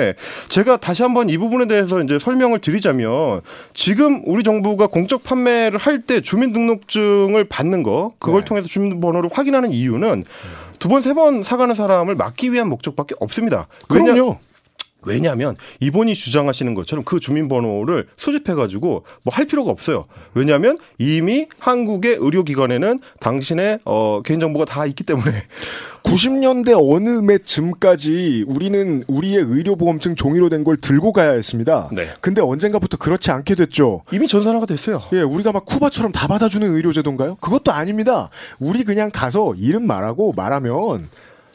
[0.49, 3.41] 제가 다시 한번 이 부분에 대해서 이제 설명을 드리자면,
[3.75, 8.45] 지금 우리 정부가 공적 판매를 할 때 주민등록증을 받는 거, 그걸 네.
[8.45, 10.25] 통해서 주민번호를 확인하는 이유는
[10.79, 13.69] 두 번, 세 번 사가는 사람을 막기 위한 목적밖에 없습니다.
[13.89, 14.39] 왜냐- 그럼요.
[15.07, 20.07] 왜냐하면 이분이 주장하시는 것처럼 그 주민번호를 수집해가지고 뭐 할 필요가 없어요.
[20.35, 25.43] 왜냐하면 이미 한국의 의료기관에는 당신의 어, 개인정보가 다 있기 때문에
[26.05, 31.91] 90년대 어느 매쯤까지 우리는 우리의 의료보험증 종이로 된 걸 들고 가야 했습니다.
[31.93, 32.09] 네.
[32.23, 34.03] 근데 언젠가부터 그렇지 않게 됐죠.
[34.13, 35.03] 이미 전산화가 됐어요.
[35.13, 37.35] 예, 우리가 막 쿠바처럼 다 받아주는 의료제도인가요?
[37.37, 38.31] 그것도 아닙니다.
[38.59, 41.09] 우리 그냥 가서 이름 말하고 말하면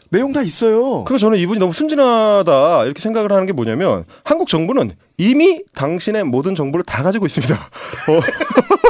[0.09, 1.03] 내용 다 있어요.
[1.05, 6.55] 그래서 저는 이분이 너무 순진하다 이렇게 생각을 하는 게 뭐냐면 한국 정부는 이미 당신의 모든
[6.55, 7.55] 정보를 다 가지고 있습니다.
[7.55, 8.19] 어.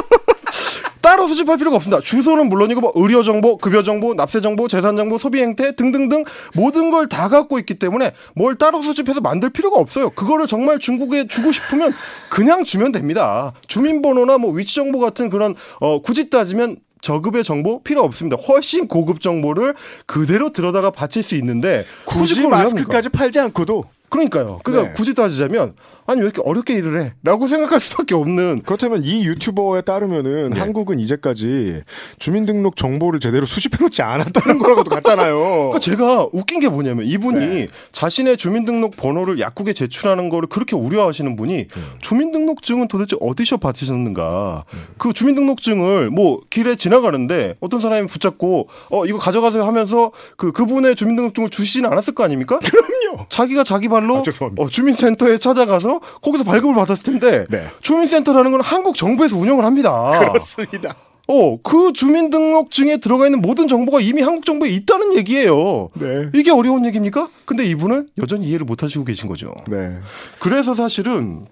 [1.02, 2.00] 따로 수집할 필요가 없습니다.
[2.02, 6.24] 주소는 물론이고 뭐 의료 정보, 급여 정보, 납세 정보, 재산 정보, 소비 행태 등등등
[6.54, 10.10] 모든 걸 다 갖고 있기 때문에 뭘 따로 수집해서 만들 필요가 없어요.
[10.10, 11.92] 그거를 정말 중국에 주고 싶으면
[12.28, 13.54] 그냥 주면 됩니다.
[13.66, 18.36] 주민번호나 뭐 위치 정보 같은 그런 어 굳이 따지면 저급의 정보 필요 없습니다.
[18.36, 19.74] 훨씬 고급 정보를
[20.06, 22.46] 그대로 들여다가 바칠 수 있는데 굳이?
[22.46, 24.58] 마스크까지 팔지 않고도 그러니까요.
[24.64, 24.94] 그러니까 네.
[24.94, 25.74] 굳이 따지자면
[26.06, 27.12] 아니 왜 이렇게 어렵게 일을 해?
[27.22, 30.58] 라고 생각할 수밖에 없는 그렇다면 이 유튜버에 따르면은 네.
[30.58, 31.82] 한국은 이제까지
[32.18, 35.38] 주민등록 정보를 제대로 수집해놓지 않았다는 거라고도 같잖아요.
[35.70, 37.68] 그러니까 제가 웃긴 게 뭐냐면 이분이 네.
[37.92, 41.84] 자신의 주민등록 번호를 약국에 제출하는 거를 그렇게 우려하시는 분이 음.
[42.00, 44.64] 주민등록증은 도대체 어디서 받으셨는가?
[44.98, 51.50] 그 주민등록증을 뭐 길에 지나가는데 어떤 사람이 붙잡고 어 이거 가져가세요 하면서 그 그분의 주민등록증을
[51.50, 52.58] 주시진 않았을 거 아닙니까?
[52.66, 53.26] 그럼요.
[53.28, 54.62] 자기가 자기 발로 아.
[54.62, 57.64] 어, 주민센터에 찾아가서 거기서 발급을 받았을 텐데 네.
[57.80, 60.10] 주민센터라는 건 한국 정부에서 운영을 합니다.
[60.18, 60.94] 그렇습니다.
[61.28, 65.90] 어, 그 주민등록증에 들어가 있는 모든 정보가 이미 한국 정부에 있다는 얘기예요.
[65.94, 66.28] 네.
[66.34, 67.28] 이게 어려운 얘기입니까?
[67.44, 69.54] 근데 이분은 여전히 이해를 못 하시고 계신 거죠.
[69.68, 69.96] 네.
[70.40, 71.46] 그래서 사실은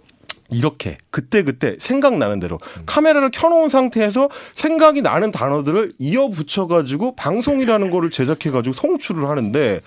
[0.50, 8.72] 이렇게 그때그때 생각나는 대로 카메라를 켜놓은 상태에서 생각이 나는 단어들을 이어 붙여가지고 방송이라는 거를 제작해가지고
[8.72, 9.80] 송출을 하는데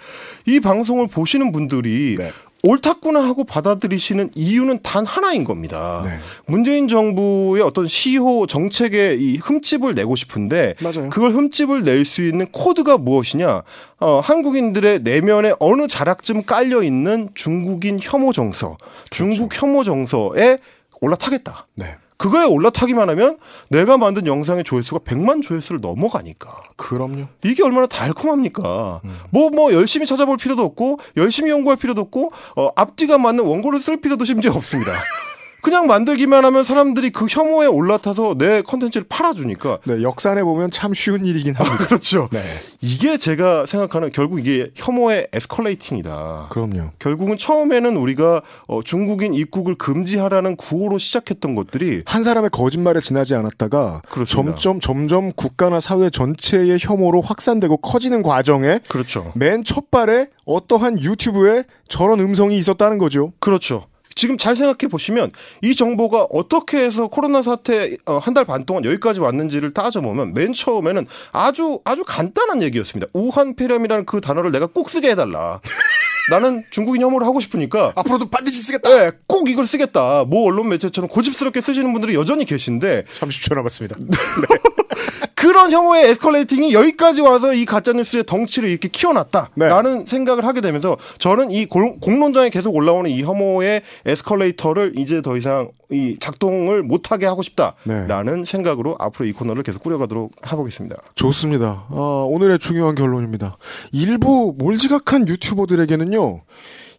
[0.45, 2.31] 이 방송을 보시는 분들이 네.
[2.63, 6.01] 옳다구나 하고 받아들이시는 이유는 단 하나인 겁니다.
[6.05, 6.19] 네.
[6.45, 11.09] 문재인 정부의 어떤 시호 정책에 이 흠집을 내고 싶은데 맞아요.
[11.09, 13.63] 그걸 흠집을 낼 수 있는 코드가 무엇이냐?
[13.99, 18.77] 어, 한국인들의 내면에 어느 자락쯤 깔려 있는 중국인 혐오 정서,
[19.11, 20.57] 중국 혐오 정서에
[20.99, 21.67] 올라타겠다.
[21.75, 21.95] 네.
[22.21, 26.61] 그거에 올라타기만 하면 내가 만든 영상의 조회수가 100만 조회수를 넘어가니까.
[26.75, 27.25] 그럼요.
[27.43, 29.01] 이게 얼마나 달콤합니까?
[29.03, 29.17] 음.
[29.31, 33.99] 뭐, 뭐, 열심히 찾아볼 필요도 없고, 열심히 연구할 필요도 없고, 어, 앞뒤가 맞는 원고를 쓸
[33.99, 34.91] 필요도 심지어 없습니다.
[35.61, 39.79] 그냥 만들기만 하면 사람들이 그 혐오에 올라타서 내 컨텐츠를 팔아주니까.
[39.85, 41.85] 네, 역산해 보면 참 쉬운 일이긴 합니다.
[41.85, 42.29] 그렇죠.
[42.31, 42.41] 네.
[42.81, 46.47] 이게 제가 생각하는 결국 이게 혐오의 에스컬레이팅이다.
[46.49, 46.91] 그럼요.
[46.99, 54.01] 결국은 처음에는 우리가 어, 중국인 입국을 금지하라는 구호로 시작했던 것들이 한 사람의 거짓말에 지나지 않았다가
[54.09, 54.57] 그렇습니다.
[54.57, 59.31] 점점 점점 국가나 사회 전체의 혐오로 확산되고 커지는 과정에 그렇죠.
[59.35, 63.31] 맨 첫발에 어떠한 유튜브에 저런 음성이 있었다는 거죠.
[63.39, 63.85] 그렇죠.
[64.15, 69.19] 지금 잘 생각해 보시면 이 정보가 어떻게 해서 코로나 사태 어, 한달 반 동안 여기까지
[69.19, 73.09] 왔는지를 따져보면 맨 처음에는 아주 아주 간단한 얘기였습니다.
[73.13, 75.61] 우한 폐렴이라는 그 단어를 내가 꼭 쓰게 해달라.
[76.29, 78.89] 나는 중국인 혐오를 하고 싶으니까 앞으로도 반드시 쓰겠다.
[78.89, 80.23] 네, 꼭 이걸 쓰겠다.
[80.25, 83.97] 모 언론 매체처럼 고집스럽게 쓰시는 분들이 여전히 계신데 30초 남았습니다.
[85.41, 90.05] 그런 혐오의 에스컬레이팅이 여기까지 와서 이 가짜뉴스의 덩치를 이렇게 키워놨다라는 네.
[90.05, 95.71] 생각을 하게 되면서 저는 이 공, 공론장에 계속 올라오는 이 혐오의 에스컬레이터를 이제 더 이상
[95.89, 98.45] 이 작동을 못하게 하고 싶다라는 네.
[98.45, 100.97] 생각으로 앞으로 이 코너를 계속 꾸려가도록 해보겠습니다.
[101.15, 101.87] 좋습니다.
[101.89, 103.57] 아, 오늘의 중요한 결론입니다.
[103.93, 106.41] 일부 몰지각한 유튜버들에게는요,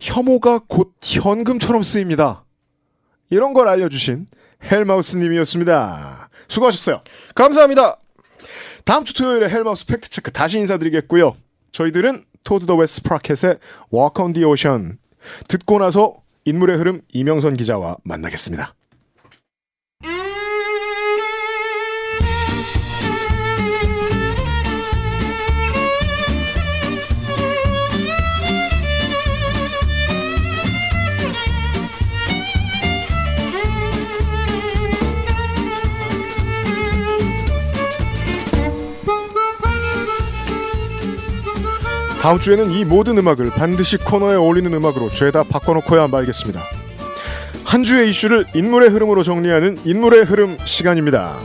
[0.00, 2.42] 혐오가 곧 현금처럼 쓰입니다.
[3.30, 4.26] 이런 걸 알려주신
[4.68, 6.28] 헬마우스님이었습니다.
[6.48, 7.02] 수고하셨어요.
[7.36, 8.01] 감사합니다.
[8.84, 11.36] 다음 주 토요일에 헬마우스 팩트체크 다시 인사드리겠고요.
[11.70, 13.58] 저희들은 Toad the Wet Sprocket의
[14.20, 14.98] on the Ocean
[15.48, 18.74] 듣고 나서 인물의 흐름 이명선 기자와 만나겠습니다.
[42.22, 46.60] 다음 주에는 이 모든 음악을 반드시 코너에 어울리는 음악으로 죄다 바꿔놓고야 말겠습니다.
[47.64, 51.36] 한 주의 이슈를 인물의 흐름으로 정리하는 인물의 흐름 시간입니다.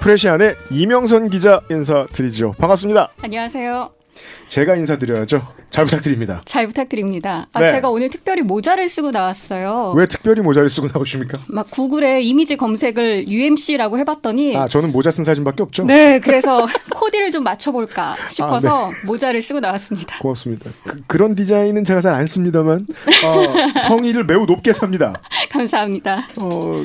[0.00, 2.56] 프레시안의 이명선 기자 인사드리죠.
[2.58, 3.12] 반갑습니다.
[3.22, 4.03] 안녕하세요.
[4.48, 5.42] 제가 인사드려야죠.
[5.70, 6.42] 잘 부탁드립니다.
[6.44, 7.48] 잘 부탁드립니다.
[7.52, 7.72] 아, 네.
[7.72, 9.92] 제가 오늘 특별히 모자를 쓰고 나왔어요.
[9.96, 11.38] 왜 특별히 모자를 쓰고 나오십니까?
[11.48, 15.84] 막 구글에 이미지 검색을 UMC라고 해봤더니 아, 저는 모자 쓴 사진밖에 없죠?
[15.84, 20.18] 네, 그래서 코디를 좀 맞춰볼까 싶어서 모자를 쓰고 나왔습니다.
[20.18, 20.70] 고맙습니다.
[21.06, 22.86] 그, 런 디자인은 제가 잘 안 씁니다만
[23.24, 25.20] 어, 성의를 매우 높게 삽니다.
[25.50, 26.28] 감사합니다.
[26.36, 26.84] 어,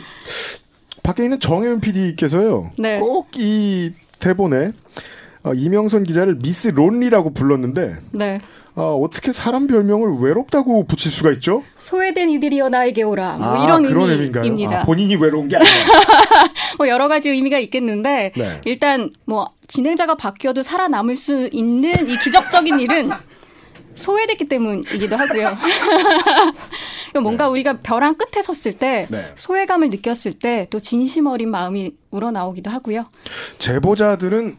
[1.03, 2.71] 밖에 있는 정혜윤 PD께서요.
[2.79, 2.99] 네.
[2.99, 4.71] 꼭이 대본에
[5.43, 8.39] 어, 이명선 기자를 미스 론리라고 불렀는데 네.
[8.75, 11.63] 어, 어떻게 사람 별명을 외롭다고 붙일 수가 있죠?
[11.77, 13.37] 소외된 이들이여 나에게 오라.
[13.37, 14.81] 뭐 아, 이런 의미입니다.
[14.81, 15.71] 아, 본인이 외로운 게 아니라.
[16.77, 18.61] 뭐 여러 가지 의미가 있겠는데 네.
[18.65, 23.11] 일단 뭐 진행자가 바뀌어도 살아남을 수 있는 이 기적적인 일은
[23.95, 25.57] 소외됐기 때문이기도 하고요.
[27.21, 29.31] 뭔가 우리가 벼랑 끝에 섰을 때 네.
[29.35, 33.07] 소외감을 느꼈을 때 또 진심 어린 마음이 우러나오기도 하고요.
[33.57, 34.57] 제보자들은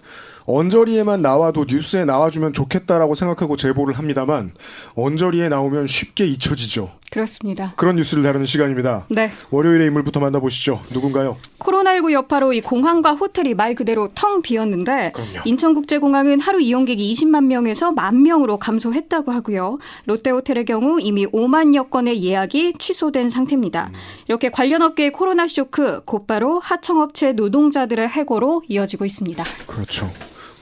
[0.51, 4.53] 언저리에만 나와도 뉴스에 나와주면 좋겠다라고 생각하고 제보를 합니다만
[4.95, 6.91] 언저리에 나오면 쉽게 잊혀지죠.
[7.11, 7.73] 그렇습니다.
[7.77, 9.07] 그런 뉴스를 다루는 시간입니다.
[9.09, 9.31] 네.
[9.51, 10.81] 월요일의 인물부터 만나보시죠.
[10.93, 11.37] 누군가요?
[11.59, 15.41] 코로나19 여파로 이 공항과 호텔이 말 그대로 텅 비었는데 그럼요.
[15.45, 19.79] 인천국제공항은 하루 이용객이 20만 명에서 만 명으로 감소했다고 하고요.
[20.07, 23.91] 롯데호텔의 경우 이미 5만여 건의 예약이 취소된 상태입니다.
[24.29, 29.45] 이렇게 관련 업계의 코로나 쇼크 곧바로 하청업체 노동자들의 해고로 이어지고 있습니다.
[29.67, 30.11] 그렇죠.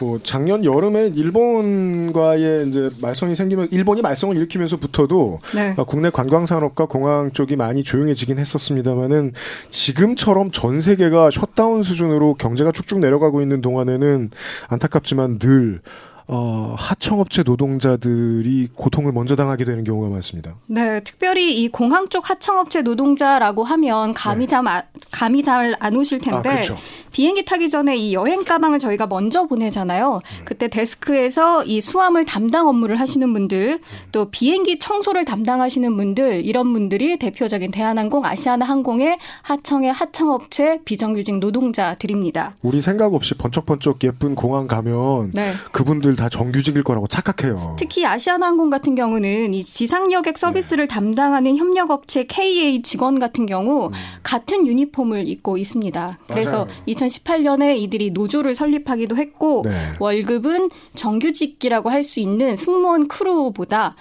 [0.00, 5.74] 뭐 작년 여름에 일본과의 이제 말썽이 생기면 일본이 말썽을 일으키면서부터도 네.
[5.76, 9.32] 아, 국내 관광 산업과 공항 쪽이 많이 조용해지긴 했었습니다만은
[9.70, 14.30] 지금처럼 전 세계가 셧다운 수준으로 경제가 쭉쭉 내려가고 있는 동안에는
[14.68, 15.80] 안타깝지만 늘
[16.28, 20.56] 어, 하청업체 노동자들이 고통을 먼저 당하게 되는 경우가 많습니다.
[20.66, 24.64] 네, 특별히 이 공항 쪽 하청업체 노동자라고 하면 감이 잘
[25.10, 26.48] 감이 잘 안 오실 텐데 네.
[26.48, 26.76] 아, 그렇죠.
[27.12, 30.20] 비행기 타기 전에 이 여행 가방을 저희가 먼저 보내잖아요.
[30.22, 30.44] 음.
[30.44, 33.80] 그때 데스크에서 이 수화물 담당 업무를 하시는 분들,
[34.12, 42.56] 또 비행기 청소를 담당하시는 분들, 이런 분들이 대표적인 대한항공, 아시아나항공의 하청의 하청업체 비정규직 노동자들입니다.
[42.62, 45.52] 우리 생각 없이 번쩍번쩍 예쁜 공항 가면 네.
[45.72, 47.76] 그분들 다 정규직일 거라고 착각해요.
[47.78, 53.92] 특히 아시아나항공 같은 경우는 이 지상여객 서비스를 담당하는 협력업체 KA 직원 같은 경우
[54.24, 56.18] 같은 유니폼을 입고 있습니다.
[56.26, 56.82] 그래서 맞아요.
[56.88, 59.70] 2018년에 이들이 노조를 설립하기도 했고 네.
[60.00, 63.94] 월급은 정규직이라고 할 수 있는 승무원 크루보다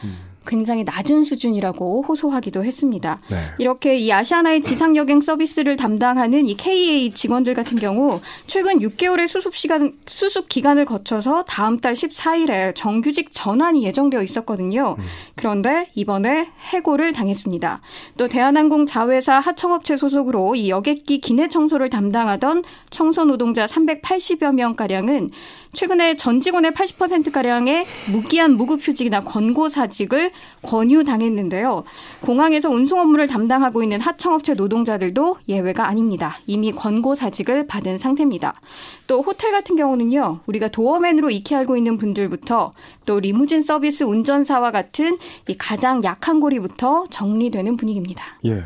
[0.48, 3.20] 굉장히 낮은 수준이라고 호소하기도 했습니다.
[3.30, 3.38] 네.
[3.60, 9.94] 이렇게 이 아시아나의 지상여행 서비스를 담당하는 이 KA 직원들 같은 경우 최근 6개월의 수습 시간
[10.06, 14.96] 수습 기간을 거쳐서 다음 달 14일에 정규직 전환이 예정되어 있었거든요.
[15.36, 17.80] 그런데 이번에 해고를 당했습니다.
[18.18, 25.30] 또 대한항공 자회사 하청업체 소속으로 이 여객기 기내 청소를 담당하던 청소 노동자 380여 명 가량은
[25.74, 31.84] 최근에 전 직원의 80%가량의 무기한 무급휴직이나 권고사직을 권유당했는데요.
[32.22, 36.40] 공항에서 운송 업무를 담당하고 있는 하청업체 노동자들도 예외가 아닙니다.
[36.48, 38.54] 이미 권고 사직을 받은 상태입니다.
[39.08, 40.40] 또 호텔 같은 경우는요.
[40.46, 42.72] 우리가 도어맨으로 익히 알고 있는 분들부터
[43.06, 48.24] 또 리무진 서비스 운전사와 같은 이 가장 약한 고리부터 정리되는 분위기입니다.
[48.46, 48.64] 예.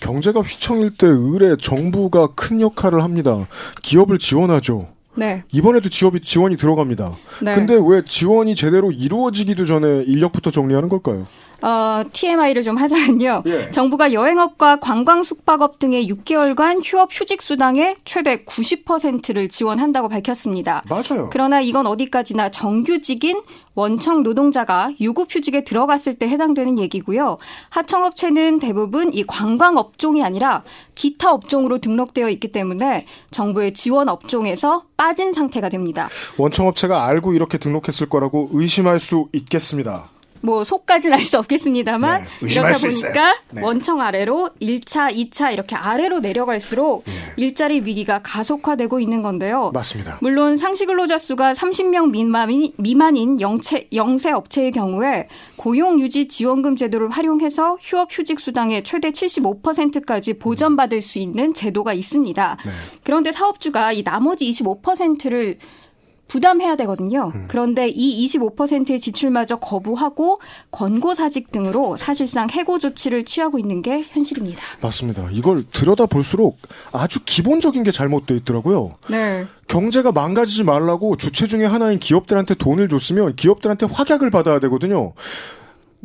[0.00, 3.46] 경제가 휘청일 때 의뢰 정부가 큰 역할을 합니다.
[3.82, 4.88] 기업을 지원하죠.
[5.16, 5.44] 네.
[5.52, 7.16] 이번에도 지원이 지원이 들어갑니다.
[7.42, 7.54] 네.
[7.54, 11.26] 근데 왜 지원이 제대로 이루어지기도 전에 인력부터 정리하는 걸까요?
[11.62, 13.42] 어, TMI를 좀 하자면요.
[13.46, 13.70] 예.
[13.70, 20.82] 정부가 여행업과 관광 숙박업 등의 6개월간 휴업 휴직 수당의 최대 90%를 지원한다고 밝혔습니다.
[20.88, 21.28] 맞아요.
[21.30, 23.40] 그러나 이건 어디까지나 정규직인
[23.74, 27.38] 원청 노동자가 유급 휴직에 들어갔을 때 해당되는 얘기고요.
[27.70, 35.32] 하청업체는 대부분 이 관광 업종이 아니라 기타 업종으로 등록되어 있기 때문에 정부의 지원 업종에서 빠진
[35.32, 36.08] 상태가 됩니다.
[36.36, 40.08] 원청 업체가 알고 이렇게 등록했을 거라고 의심할 수 있겠습니다.
[40.42, 42.72] 뭐 속까지는 알 수 없겠습니다만 네, 있어요.
[42.72, 43.62] 보니까 네.
[43.62, 47.04] 원청 아래로 1차, 2차 이렇게 아래로 내려갈수록
[47.36, 49.70] 일자리 위기가 가속화되고 있는 건데요.
[49.72, 50.18] 맞습니다.
[50.20, 57.10] 물론 상시 근로자 수가 30명 미만인, 미만인 영체, 영세 업체의 경우에 고용 유지 지원금 제도를
[57.10, 62.56] 활용해서 휴업 휴직 수당의 최대 75%까지 보전받을 수 있는 제도가 있습니다.
[62.64, 62.70] 네.
[63.04, 65.58] 그런데 사업주가 이 나머지 25%를
[66.30, 67.32] 부담해야 되거든요.
[67.34, 67.46] 음.
[67.48, 70.38] 그런데 이 25%의 지출마저 거부하고
[70.70, 74.62] 권고사직 등으로 사실상 해고 조치를 취하고 있는 게 현실입니다.
[74.80, 75.28] 맞습니다.
[75.32, 76.58] 이걸 들여다 볼수록
[76.92, 78.94] 아주 기본적인 게 잘못돼 있더라고요.
[79.08, 79.46] 네.
[79.66, 85.12] 경제가 망가지지 말라고 주체 중에 하나인 기업들한테 돈을 줬으면 기업들한테 확약을 받아야 되거든요.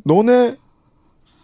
[0.03, 0.55] 너네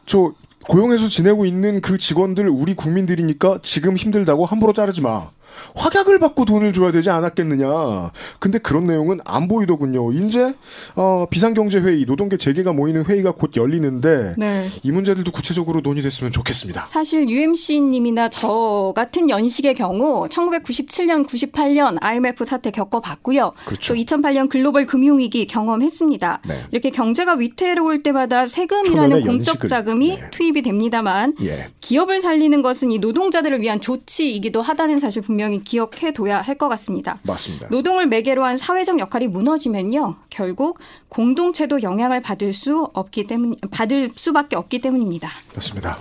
[0.07, 0.33] 저
[0.67, 5.29] 고용해서 지내고 있는 그 직원들 우리 국민들이니까 지금 힘들다고 함부로 자르지 마.
[5.75, 8.11] 확약을 받고 돈을 줘야 되지 않았겠느냐.
[8.39, 10.11] 근데 그런 내용은 안 보이더군요.
[10.11, 10.53] 이제
[10.95, 14.67] 어, 비상경제회의, 노동계 재계가 모이는 회의가 곧 열리는데 네.
[14.83, 16.87] 이 문제들도 구체적으로 논의됐으면 좋겠습니다.
[16.89, 23.53] 사실 UMC님이나 저 같은 연식의 경우 1997년, 98년 IMF 사태 겪어봤고요.
[23.65, 23.93] 그렇죠.
[23.93, 26.41] 또 2008년 글로벌 금융위기 경험했습니다.
[26.47, 26.61] 네.
[26.71, 30.29] 이렇게 경제가 위태로울 때마다 세금이라는 공적 연식을, 자금이 네.
[30.31, 31.69] 투입이 됩니다만 예.
[31.79, 37.17] 기업을 살리는 것은 이 노동자들을 위한 조치이기도 하다는 사실 분명 히 기억해둬야 할 것 같습니다.
[37.23, 37.67] 맞습니다.
[37.71, 40.77] 노동을 매개로 한 사회적 역할이 무너지면요, 결국
[41.09, 45.29] 공동체도 영향을 받을 수 없기 때문, 받을 수밖에 없기 때문입니다.
[45.55, 45.97] 맞습니다.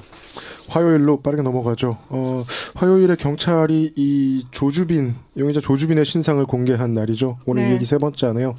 [0.68, 1.96] 화요일로 빠르게 넘어가죠.
[2.10, 7.38] 어, 화요일에 경찰이 이 조주빈, 용의자 조주빈의 신상을 공개한 날이죠.
[7.46, 7.70] 오늘 네.
[7.70, 8.54] 이 얘기 세 번째네요.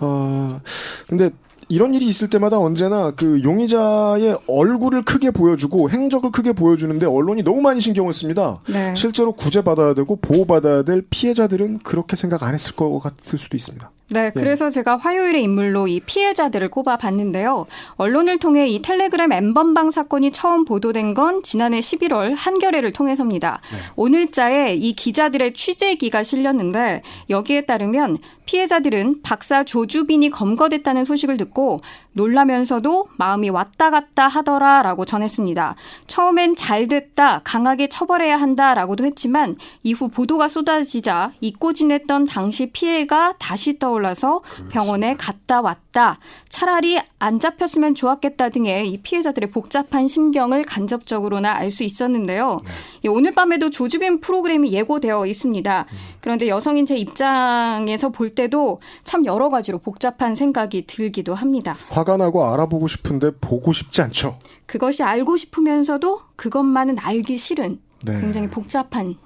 [0.00, 0.60] 어,
[1.08, 1.30] 근데
[1.72, 7.62] 이런 일이 있을 때마다 언제나 그 용의자의 얼굴을 크게 보여주고 행적을 크게 보여주는데 언론이 너무
[7.62, 8.60] 많이 신경을 씁니다.
[8.68, 8.94] 네.
[8.94, 13.90] 실제로 구제받아야 되고 보호받아야 될 피해자들은 그렇게 생각 안 했을 것 같을 수도 있습니다.
[14.12, 17.66] 네, 그래서 제가 화요일의 인물로 이 피해자들을 꼽아봤는데요.
[17.96, 23.60] 언론을 통해 이 텔레그램 엠번방 사건이 처음 보도된 건 지난해 11월 한겨레를 통해서입니다.
[23.96, 31.78] 오늘자에 이 기자들의 취재기가 실렸는데 여기에 따르면 피해자들은 박사 조주빈이 검거됐다는 소식을 듣고
[32.12, 35.76] 놀라면서도 마음이 왔다 갔다 하더라라고 전했습니다.
[36.06, 43.78] 처음엔 잘 됐다, 강하게 처벌해야 한다라고도 했지만 이후 보도가 쏟아지자 잊고 지냈던 당시 피해가 다시
[43.78, 46.18] 떠올 라서 병원에 갔다 왔다.
[46.48, 52.60] 차라리 안 잡혔으면 좋았겠다 등의 이 피해자들의 복잡한 심경을 간접적으로나 알 수 있었는데요.
[53.04, 55.86] 예, 오늘 밤에도 조주빈 프로그램이 예고되어 있습니다.
[56.20, 61.76] 그런데 여성인 제 입장에서 볼 때도 참 여러 가지로 복잡한 생각이 들기도 합니다.
[61.88, 64.38] 화가 나고 알아보고 싶은데 보고 싶지 않죠.
[64.66, 68.20] 그것이 알고 싶으면서도 그것만은 알기 싫은 네.
[68.20, 69.16] 굉장히 복잡한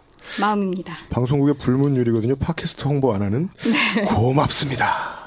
[0.41, 0.95] 마음입니다.
[1.11, 2.37] 방송국의 불문율이거든요.
[2.37, 3.49] 팟캐스트 홍보 안 하는.
[3.95, 4.05] 네.
[4.05, 5.27] 고맙습니다.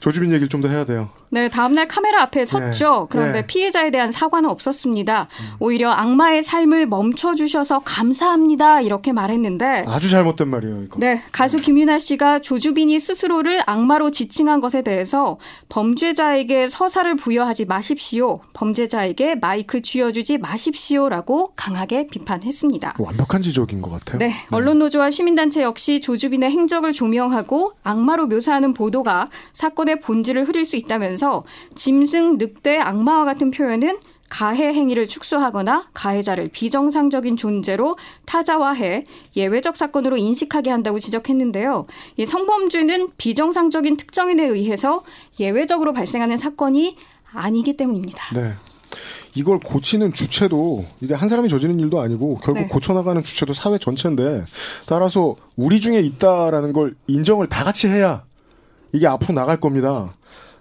[0.00, 1.08] 조주빈 얘기를 좀 더 해야 돼요.
[1.30, 3.06] 네, 다음날 카메라 앞에 섰죠.
[3.08, 3.46] 그런데 네.
[3.46, 5.28] 피해자에 대한 사과는 없었습니다.
[5.58, 8.80] 오히려 악마의 삶을 멈춰주셔서 감사합니다.
[8.82, 9.84] 이렇게 말했는데.
[9.86, 10.98] 아주 잘못된 말이에요, 이거.
[10.98, 18.36] 네, 가수 김윤아 씨가 조주빈이 스스로를 악마로 지칭한 것에 대해서 범죄자에게 서사를 부여하지 마십시오.
[18.52, 22.96] 범죄자에게 마이크 쥐어주지 마십시오 라고 강하게 비판했습니다.
[22.98, 24.18] 완벽한 지적인 것 같아요.
[24.18, 31.44] 네, 언론노조와 시민단체 역시 조주빈의 행적을 조명하고 악마로 묘사하는 보도가 사건의 본질을 흐릴 수 있다면서
[31.74, 33.98] 짐승, 늑대, 악마와 같은 표현은
[34.30, 39.04] 가해 행위를 축소하거나 가해자를 비정상적인 존재로 타자화해
[39.36, 41.86] 예외적 사건으로 인식하게 한다고 지적했는데요.
[42.16, 45.02] 이 성범죄는 비정상적인 특정인에 의해서
[45.40, 46.96] 예외적으로 발생하는 사건이
[47.32, 48.34] 아니기 때문입니다.
[48.34, 48.54] 네.
[49.34, 52.68] 이걸 고치는 주체도 이게 한 사람이 저지른 일도 아니고 결국 네.
[52.68, 54.44] 고쳐나가는 주체도 사회 전체인데
[54.86, 58.24] 따라서 우리 중에 있다라는 걸 인정을 다 같이 해야
[58.92, 60.10] 이게 앞으로 나갈 겁니다.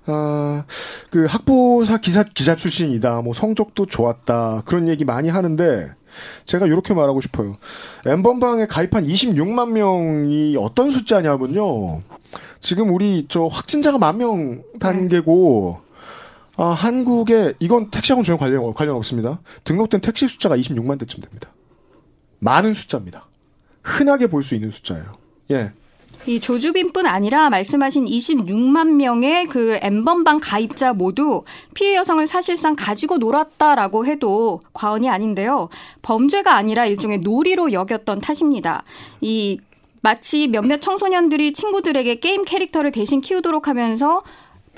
[0.05, 0.65] 아,
[1.11, 3.21] 그 학보사 기사 기자 출신이다.
[3.21, 4.63] 뭐 성적도 좋았다.
[4.65, 5.93] 그런 얘기 많이 하는데
[6.45, 7.57] 제가 이렇게 말하고 싶어요.
[8.05, 12.01] 엠번방에 가입한 26만 명이 어떤 숫자냐면요.
[12.59, 15.79] 지금 우리 저 확진자가 만 명 단계고
[16.57, 19.39] 아, 한국에 이건 택시하고는 전혀 관련 관련 없습니다.
[19.63, 21.49] 등록된 택시 숫자가 26만 대쯤 됩니다.
[22.39, 23.27] 많은 숫자입니다.
[23.83, 25.05] 흔하게 볼 수 있는 숫자예요.
[25.51, 25.71] 예.
[26.25, 34.05] 이 조주빈뿐 아니라 말씀하신 26만 명의 그 엠번방 가입자 모두 피해 여성을 사실상 가지고 놀았다라고
[34.05, 35.69] 해도 과언이 아닌데요.
[36.01, 38.83] 범죄가 아니라 일종의 놀이로 여겼던 탓입니다.
[39.21, 39.59] 이
[40.01, 44.23] 마치 몇몇 청소년들이 친구들에게 게임 캐릭터를 대신 키우도록 하면서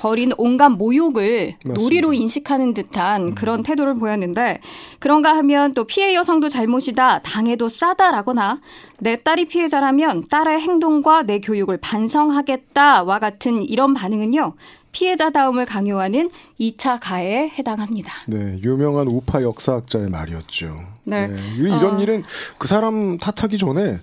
[0.01, 1.79] 벌인 온갖 모욕을 맞습니다.
[1.79, 4.59] 놀이로 인식하는 듯한 그런 태도를 보였는데
[4.97, 8.61] 그런가 하면 또 피해 여성도 잘못이다 당해도 싸다라거나
[8.97, 14.55] 내 딸이 피해자라면 딸의 행동과 내 교육을 반성하겠다와 같은 이런 반응은요
[14.91, 18.11] 피해자다움을 강요하는 2차 가해에 해당합니다.
[18.27, 20.79] 네, 유명한 우파 역사학자의 말이었죠.
[21.03, 21.29] 네.
[21.55, 21.99] 이- 이런 어.
[22.01, 22.23] 일은
[22.57, 23.99] 그 사람 탓하기 전에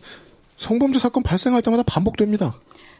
[0.59, 2.55] 성범죄 사건 발생할 때마다 반복됩니다.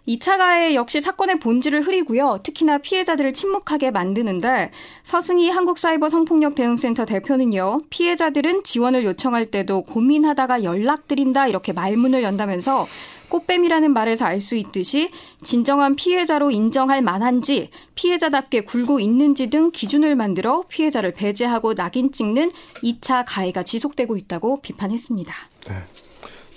[0.09, 2.41] 2차 가해 역시 사건의 본질을 흐리고요.
[2.43, 4.71] 특히나 피해자들을 침묵하게 만드는데
[5.03, 7.81] 서승희 한국사이버 성폭력 대응센터 대표는요.
[7.91, 12.87] 피해자들은 지원을 요청할 때도 고민하다가 연락드린다 이렇게 말문을 연다면서
[13.29, 15.11] 꽃뱀이라는 말에서 알 수 있듯이
[15.45, 22.51] 진정한 피해자로 인정할 만한지 피해자답게 굴고 있는지 등 기준을 만들어 피해자를 배제하고 낙인 찍는
[22.85, 25.35] 2차 가해가 지속되고 있다고 비판했습니다.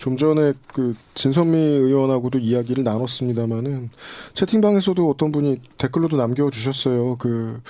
[0.02, 3.92] 좀 전에 그 진선미 의원하고도 이야기를 나눴습니다마는
[4.34, 7.18] 채팅방에서도 어떤 분이 댓글로도 남겨주셨어요.
[7.18, 7.62] 그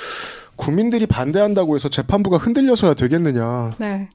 [0.56, 3.76] 국민들이 반대한다고 해서 재판부가 흔들려서야 되겠느냐.
[3.80, 4.08] 네.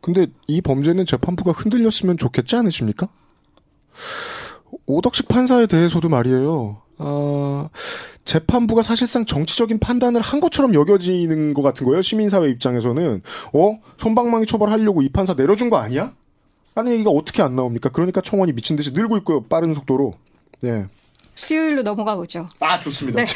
[0.00, 3.08] 근데 이 범죄는 재판부가 흔들렸으면 좋겠지 않으십니까?
[4.86, 6.80] 오덕식 판사에 대해서도 말이에요.
[6.98, 7.68] 아,
[8.24, 12.02] 재판부가 사실상 정치적인 판단을 한 것처럼 여겨지는 것 같은 거예요.
[12.02, 13.22] 시민사회 입장에서는.
[13.52, 13.78] 어?
[13.98, 16.12] 손방망이 처벌하려고 이 판사 내려준 거 아니야?
[16.74, 17.88] 라는 얘기가 어떻게 안 나옵니까?
[17.88, 19.42] 그러니까 청원이 미친 듯이 늘고 있고요.
[19.42, 20.14] 빠른 속도로.
[20.64, 20.86] 예.
[21.34, 22.48] 수요일로 넘어가 보죠.
[22.60, 23.24] 아, 좋습니다.
[23.24, 23.26] 네.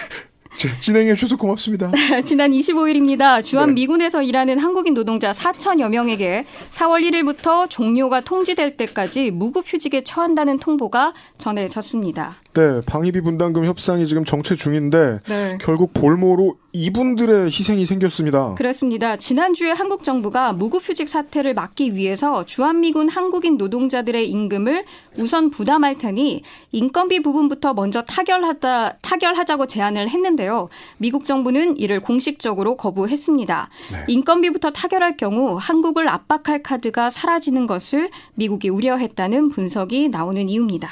[0.80, 1.90] 진행해 주셔서 고맙습니다.
[2.24, 3.42] 지난 25일입니다.
[3.42, 3.74] 주한 네.
[3.74, 12.36] 미군에서 일하는 한국인 노동자 4천여 명에게 4월 1일부터 종료가 통지될 때까지 무급휴직에 처한다는 통보가 전해졌습니다.
[12.54, 15.58] 네, 방위비 분담금 협상이 지금 정체 중인데 네.
[15.60, 18.54] 결국 볼모로 이분들의 희생이 생겼습니다.
[18.54, 19.16] 그렇습니다.
[19.16, 24.84] 지난주에 한국 정부가 무급휴직 사태를 막기 위해서 주한미군 한국인 노동자들의 임금을
[25.18, 30.70] 우선 부담할 테니 인건비 부분부터 먼저 타결하다 타결하자고 제안을 했는데요.
[30.96, 33.68] 미국 정부는 이를 공식적으로 거부했습니다.
[34.08, 40.88] 인건비부터 타결할 경우 한국을 압박할 카드가 사라지는 것을 미국이 우려했다는 분석이 나오는 이유입니다.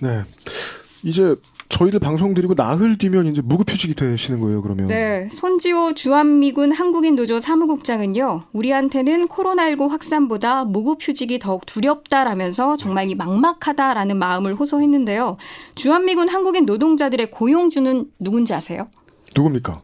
[0.00, 0.22] 네.
[1.02, 1.34] 이제
[1.72, 4.88] 저희들 방송 드리고 나흘 뒤면 이제 무급휴직이 되시는 거예요, 그러면.
[4.88, 14.18] 네, 손지호 주한미군 한국인 노조 사무국장은요, 우리한테는 코로나19 확산보다 무급휴직이 더욱 두렵다라면서 정말 이 막막하다라는
[14.18, 15.38] 마음을 호소했는데요.
[15.74, 18.88] 주한미군 한국인 노동자들의 고용주는 누군지 아세요?
[19.34, 19.80] 누굽니까?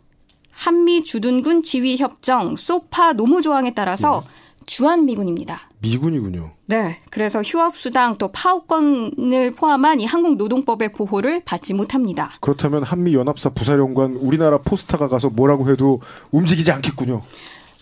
[0.51, 4.25] 한미 주둔군 지휘협정 소파 노무 조항에 따라서
[4.69, 5.63] 주한 미군입니다.
[5.81, 6.51] 미군이군요.
[6.67, 12.31] 네, 그래서 휴업 수당 또 파업권을 포함한 이 한국 노동법의 보호를 받지 못합니다.
[12.41, 16.01] 그렇다면 한미 연합사 부사령관 우리나라 포스타가 가서 뭐라고 해도
[16.33, 17.23] 움직이지 않겠군요.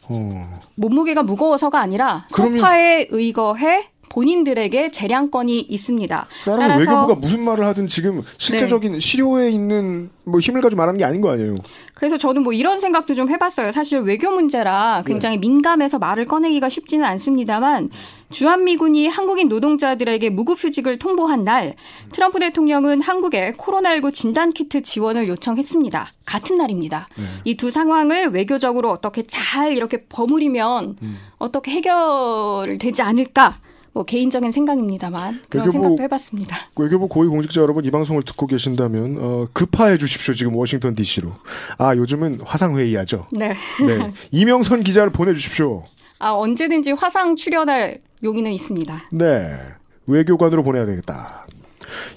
[0.09, 0.61] 어.
[0.77, 6.27] 몸무게가 무거워서가 아니라 그러면- 소파에 의거해 본인들에게 재량권이 있습니다.
[6.45, 8.99] 따라서 외교부가 무슨 말을 하든 지금 실제적인 네.
[8.99, 11.57] 실효에 있는 뭐 힘을 가지고 말하는 게 아닌 거 아니에요.
[11.95, 13.73] 그래서 저는 뭐 이런 생각도 좀 해봤어요.
[13.73, 15.13] 사실 외교 문제라 네.
[15.13, 17.91] 굉장히 민감해서 말을 꺼내기가 쉽지는 않습니다만
[18.31, 21.75] 주한미군이 한국인 노동자들에게 무급휴직을 통보한 날
[22.13, 26.13] 트럼프 대통령은 한국에 코로나19 진단키트 지원을 요청했습니다.
[26.27, 27.09] 같은 날입니다.
[27.17, 27.25] 네.
[27.45, 31.19] 이두 상황을 외교적으로 어떻게 잘 이렇게 버무리면 음.
[31.39, 33.57] 어떻게 해결되지 않을까?
[33.97, 36.69] 뭐 개인적인 생각입니다만 그런 외교부- 생각도 해봤습니다.
[36.77, 40.35] 외교부 고위 공직자 여러분 이 방송을 듣고 계신다면 어, 급파해 주십시오.
[40.35, 41.33] 지금 워싱턴 D.C.로.
[41.79, 43.27] 아 요즘은 화상 회의하죠.
[43.33, 43.55] 네.
[43.87, 44.11] 네.
[44.33, 45.83] 이명선 기자를 보내주십시오.
[46.19, 49.01] 아 언제든지 화상 출연할 용의는 있습니다.
[49.13, 49.57] 네.
[50.07, 51.47] 외교관으로 보내야 되겠다.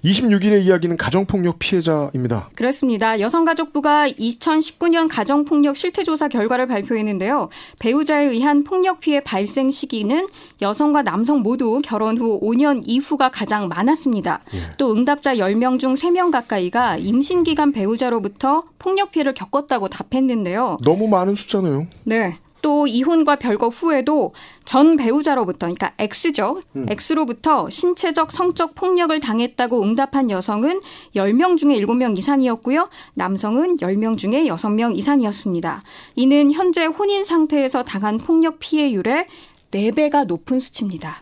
[0.04, 2.50] 26일의 이야기는 가정폭력 피해자입니다.
[2.56, 3.20] 그렇습니다.
[3.20, 7.50] 여성가족부가 2019년 가정폭력 실태조사 결과를 발표했는데요.
[7.80, 10.28] 배우자에 의한 폭력 피해 발생 시기는
[10.62, 14.42] 여성과 남성 모두 결혼 후 5년 이후가 가장 많았습니다.
[14.78, 20.78] 또 응답자 10명 중 3명 가까이가 임신 기간 배우자로부터 폭력 피해를 겪었다고 답했는데요.
[20.84, 21.88] 너무 많은 숫자네요.
[22.04, 22.36] 네.
[22.62, 24.34] 또 이혼과 별거 후에도
[24.66, 26.62] 전 배우자로부터 그러니까 X죠.
[26.88, 30.82] X로부터 신체적 성적 폭력을 당했다고 응답한 여성은
[31.16, 32.90] 10명 중에 7명 이상이었고요.
[33.16, 35.82] 남성은 10명 중에 6명 이상이었습니다.
[36.16, 39.26] 이는 현재 혼인 상태에서 당한 폭력 피해율의
[39.72, 41.22] 4배가 높은 수치입니다.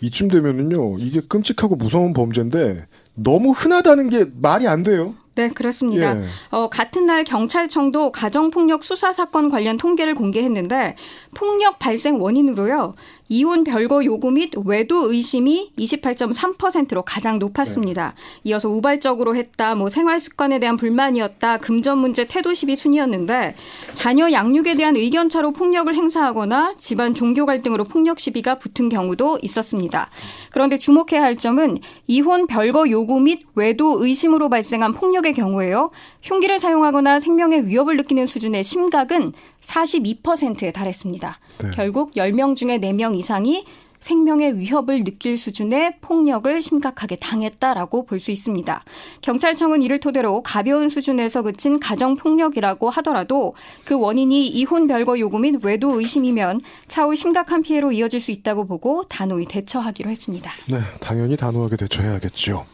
[0.00, 5.14] 이쯤 되면은요, 이게 끔찍하고 무서운 범죄인데, 너무 흔하다는 게 말이 안 돼요.
[5.34, 6.16] 네, 그렇습니다.
[6.16, 6.24] 예.
[6.50, 10.94] 어, 같은 날 경찰청도 가정폭력 수사 사건 관련 통계를 공개했는데
[11.34, 12.94] 폭력 발생 원인으로요.
[13.28, 18.12] 이혼 별거 요구 및 외도 의심이 28.3%로 가장 높았습니다.
[18.44, 23.56] 이어서 우발적으로 했다, 뭐 생활 습관에 대한 불만이었다, 금전 문제 태도 시비 순이었는데
[23.94, 30.08] 자녀 양육에 대한 의견 차로 폭력을 행사하거나 집안 종교 갈등으로 폭력 시비가 붙은 경우도 있었습니다.
[30.50, 35.90] 그런데 주목해야 할 점은 이혼 별거 요구 및 외도 의심으로 발생한 폭력 의 경우에요.
[36.22, 41.38] 흉기를 사용하거나 생명의 위협을 느끼는 수준의 심각은 42%에 달했습니다.
[41.58, 41.70] 네.
[41.74, 43.64] 결국 10명 중에 4명 이상이
[44.04, 48.80] 생명의 위협을 느낄 수준의 폭력을 심각하게 당했다라고 볼 수 있습니다.
[49.22, 53.54] 경찰청은 이를 토대로 가벼운 수준에서 그친 가정폭력이라고 하더라도
[53.84, 59.04] 그 원인이 이혼 별거 요구 및 외도 의심이면 차후 심각한 피해로 이어질 수 있다고 보고
[59.04, 60.52] 단호히 대처하기로 했습니다.
[60.68, 62.66] 네, 당연히 단호하게 대처해야겠죠.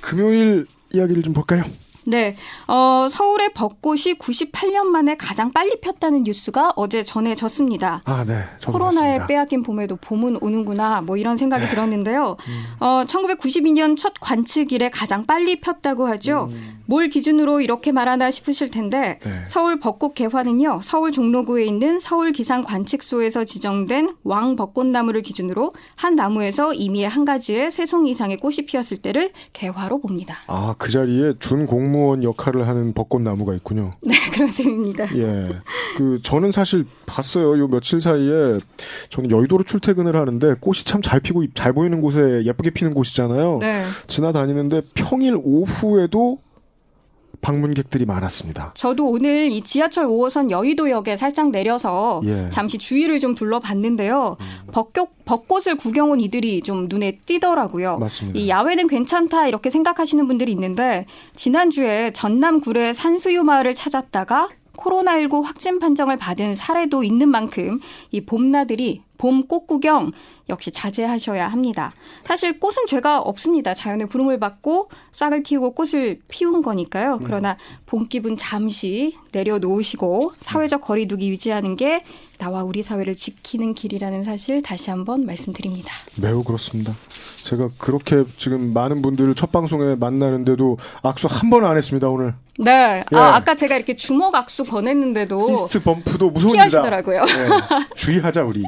[0.00, 1.64] 금요일 이야기를 좀 볼까요?
[2.04, 2.36] 네,
[2.66, 8.02] 어, 서울의 벚꽃이 98년 만에 가장 빨리 폈다는 뉴스가 어제 전해졌습니다.
[8.04, 8.44] 아, 네.
[8.66, 9.26] 코로나에 봤습니다.
[9.28, 12.36] 빼앗긴 봄에도 봄은 오는구나 뭐 이런 생각이 들었는데요.
[12.48, 12.64] 음.
[12.80, 16.48] 어, 1992년 첫 관측 일에 가장 빨리 폈다고 하죠.
[16.52, 16.81] 음.
[16.92, 19.30] 뭘 기준으로 이렇게 말하나 싶으실 텐데 네.
[19.46, 20.80] 서울 벚꽃 개화는요.
[20.82, 27.70] 서울 종로구에 있는 서울 기상 관측소에서 지정된 왕 벚꽃나무를 기준으로 한 나무에서 이미 한 가지의
[27.70, 30.36] 세 송이 이상의 꽃이 피었을 때를 개화로 봅니다.
[30.48, 33.94] 아, 그 자리에 준 공무원 역할을 하는 벚꽃나무가 있군요.
[34.04, 35.16] 네, 그런 셈입니다.
[35.16, 35.48] 예.
[35.96, 37.58] 그, 저는 사실 봤어요.
[37.58, 38.58] 요 며칠 사이에
[39.08, 43.58] 저는 여의도로 출퇴근을 하는데 꽃이 참 잘 피고 잘 보이는 곳에 예쁘게 피는 곳이잖아요.
[43.60, 43.82] 네.
[44.08, 46.38] 지나다니는데 평일 오후에도
[47.42, 48.72] 방문객들이 많았습니다.
[48.74, 52.48] 저도 오늘 이 지하철 5호선 여의도역에 살짝 내려서 예.
[52.50, 54.36] 잠시 주위를 좀 둘러봤는데요.
[54.72, 57.98] 벚꽃, 벚꽃을 구경 온 이들이 좀 눈에 띄더라고요.
[57.98, 58.38] 맞습니다.
[58.38, 65.78] 이 야외는 괜찮다 이렇게 생각하시는 분들이 있는데 지난주에 전남 구례 산수유 마을을 찾았다가 코로나19 확진
[65.78, 67.78] 판정을 받은 사례도 있는 만큼
[68.10, 70.10] 이 봄나들이 봄 꽃 구경
[70.48, 71.92] 역시 자제하셔야 합니다.
[72.24, 73.72] 사실 꽃은 죄가 없습니다.
[73.72, 77.20] 자연의 부름을 받고 싹을 틔우고 꽃을 피운 거니까요.
[77.22, 77.56] 그러나
[77.86, 82.00] 봄 기분 잠시 내려놓으시고 사회적 거리두기 유지하는 게
[82.38, 85.92] 나와 우리 사회를 지키는 길이라는 사실 다시 한번 말씀드립니다.
[86.20, 86.92] 매우 그렇습니다.
[87.44, 92.34] 제가 그렇게 지금 많은 분들을 첫 방송에 만나는데도 악수 한 번 안 했습니다, 오늘.
[92.58, 93.04] 네.
[93.12, 93.16] 예.
[93.16, 96.68] 아, 아까 제가 이렇게 주먹 악수 권했는데도 fist bump도 무서운 일이다.
[96.82, 97.20] 피하시더라고요.
[97.22, 98.62] 예, 주의하자, 우리.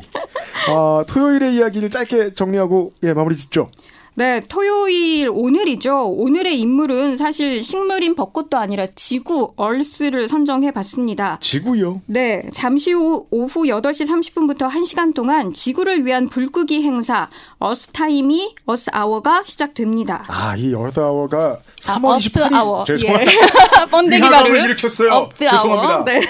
[0.68, 3.68] 아, 토요일의 이야기를 짧게 정리하고, 예, 마무리 짓죠.
[4.16, 6.06] 네, 토요일 오늘이죠.
[6.08, 11.36] 오늘의 인물은 사실 식물인 벚꽃도 아니라 지구 Earth를 선정해 봤습니다.
[11.40, 12.00] 지구요.
[12.06, 17.28] 네, 잠시 후 오후 8시 30분부터 1시간 동안 지구를 위한 불끄기 행사
[17.58, 20.22] 어스타임이 어스아워가 시작됩니다.
[20.28, 22.54] 아, 이 Earth Hour가 3월 아, 28일.
[22.54, 22.84] 아워.
[22.84, 23.32] 죄송합니다.
[23.32, 23.84] 예.
[23.90, 24.64] 번데기 위화감을 발음.
[24.64, 25.10] 일으켰어요.
[25.12, 25.48] Earth.
[25.48, 26.04] 죄송합니다.
[26.04, 26.20] 네.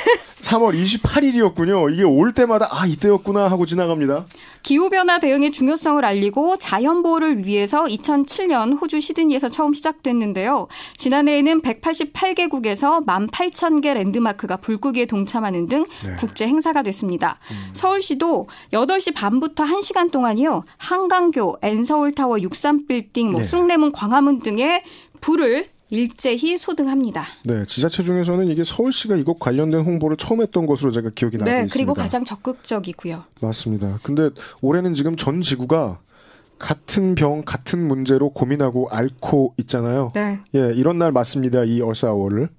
[0.43, 1.91] 3월 28일이었군요.
[1.93, 4.27] 이게 올 때마다 아 이때였구나 하고 지나갑니다.
[4.63, 10.69] 기후 변화 대응의 중요성을 알리고 자연 보호를 위해서 2007년 호주 시드니에서 처음 시작됐는데요.
[10.97, 16.17] 지난해에는 188개국에서 18,000개 랜드마크가 불끄기에 동참하는 등 네.
[16.19, 17.37] 국제 행사가 됐습니다.
[17.73, 20.63] 서울시도 8시 반부터 1시간 동안이요.
[20.79, 23.47] 한강교, N서울타워 63빌딩, 뭐 네.
[23.47, 24.83] 숭례문, 광화문 등의
[25.25, 27.25] 불을 일제히 소등합니다.
[27.45, 31.65] 네, 지자체 중에서는 이게 서울시가 이것 관련된 홍보를 처음 했던 것으로 제가 기억이 나고 네,
[31.65, 31.73] 있습니다.
[31.73, 33.25] 그리고 가장 적극적이고요.
[33.41, 34.01] 맞습니다.
[34.03, 34.29] 근데
[34.61, 36.01] 올해는 지금 전 지구가
[36.59, 40.11] 같은 병, 같은 문제로 고민하고 앓고 있잖아요.
[40.15, 40.41] 네.
[40.55, 41.65] 예, 이런 날 맞습니다.
[41.65, 42.51] 이 얼싸워를.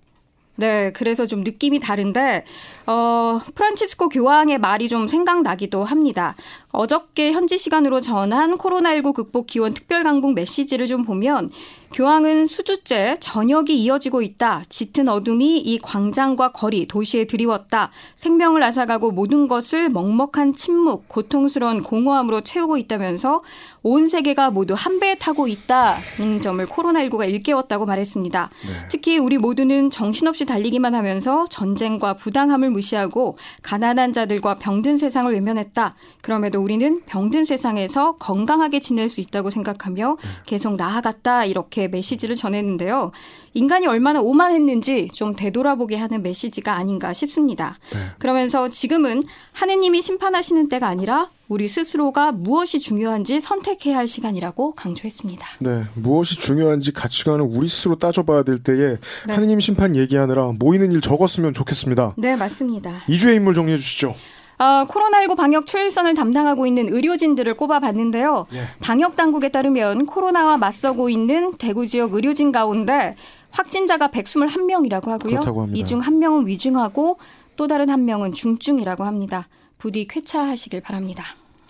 [0.57, 2.45] 네, 그래서 좀 느낌이 다른데,
[2.87, 6.35] 어, 프란치스코 교황의 말이 좀 생각나기도 합니다.
[6.69, 11.49] 어저께 현지 시간으로 전한 코로나19 극복 기원 특별 강국 메시지를 좀 보면,
[11.95, 14.65] 교황은 수주째 저녁이 이어지고 있다.
[14.67, 17.89] 짙은 어둠이 이 광장과 거리, 도시에 드리웠다.
[18.15, 23.43] 생명을 앗아가고 모든 것을 먹먹한 침묵, 고통스러운 공허함으로 채우고 있다면서
[23.87, 28.49] 온 세계가 모두 한 배에 타고 있다는 점을 코로나19가 일깨웠다고 말했습니다.
[28.89, 35.93] 특히 우리 모두는 정신없이 달리기만 하면서 전쟁과 부당함을 무시하고 가난한 자들과 병든 세상을 외면했다.
[36.21, 40.17] 그럼에도 우리는 병든 세상에서 건강하게 지낼 수 있다고 생각하며
[40.47, 41.45] 계속 나아갔다.
[41.45, 43.11] 이렇게 메시지를 전했는데요.
[43.53, 47.75] 인간이 얼마나 오만했는지 좀 되돌아보게 하는 메시지가 아닌가 싶습니다.
[48.17, 49.21] 그러면서 지금은
[49.53, 55.45] 하느님이 심판하시는 때가 아니라 우리 스스로가 무엇이 중요한지 선택해야 할 시간이라고 강조했습니다.
[55.59, 59.33] 네, 무엇이 중요한지 가치관을 우리 스스로 따져봐야 될 때에 네.
[59.33, 62.15] 하느님 심판 얘기하느라 모이는 일 적었으면 좋겠습니다.
[62.17, 62.91] 네, 맞습니다.
[63.07, 64.15] 2주의 인물 정리해 주시죠.
[64.57, 68.45] 아, 코로나19 방역 초일선을 담당하고 있는 의료진들을 꼽아봤는데요.
[68.53, 68.67] 예.
[68.79, 73.15] 방역 당국에 따르면 코로나와 맞서고 있는 대구 지역 의료진 가운데
[73.51, 75.67] 확진자가 121명이라고 하고요.
[75.75, 77.17] 이 중 한 명은 위중하고
[77.57, 79.47] 또 다른 한 명은 중증이라고 합니다.
[79.85, 81.23] 부디 쾌차하시길 바랍니다.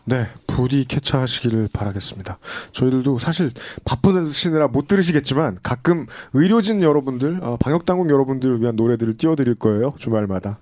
[0.06, 2.38] 네, 부디 캐차하시기를 바라겠습니다.
[2.72, 3.52] 저희들도 사실
[3.84, 9.96] 바쁘시느라 못 들으시겠지만 가끔 의료진 여러분들, 어, 방역당국 여러분들을 위한 노래들을 띄워드릴 거예요.
[9.98, 10.60] 주말마다.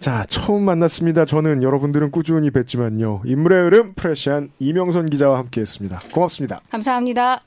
[0.00, 1.24] 자, 처음 만났습니다.
[1.24, 3.22] 저는 여러분들은 꾸준히 뵀지만요.
[3.24, 6.02] 인물의 흐름 프레시안 이명선 기자와 함께했습니다.
[6.12, 6.60] 고맙습니다.
[6.68, 7.40] 감사합니다.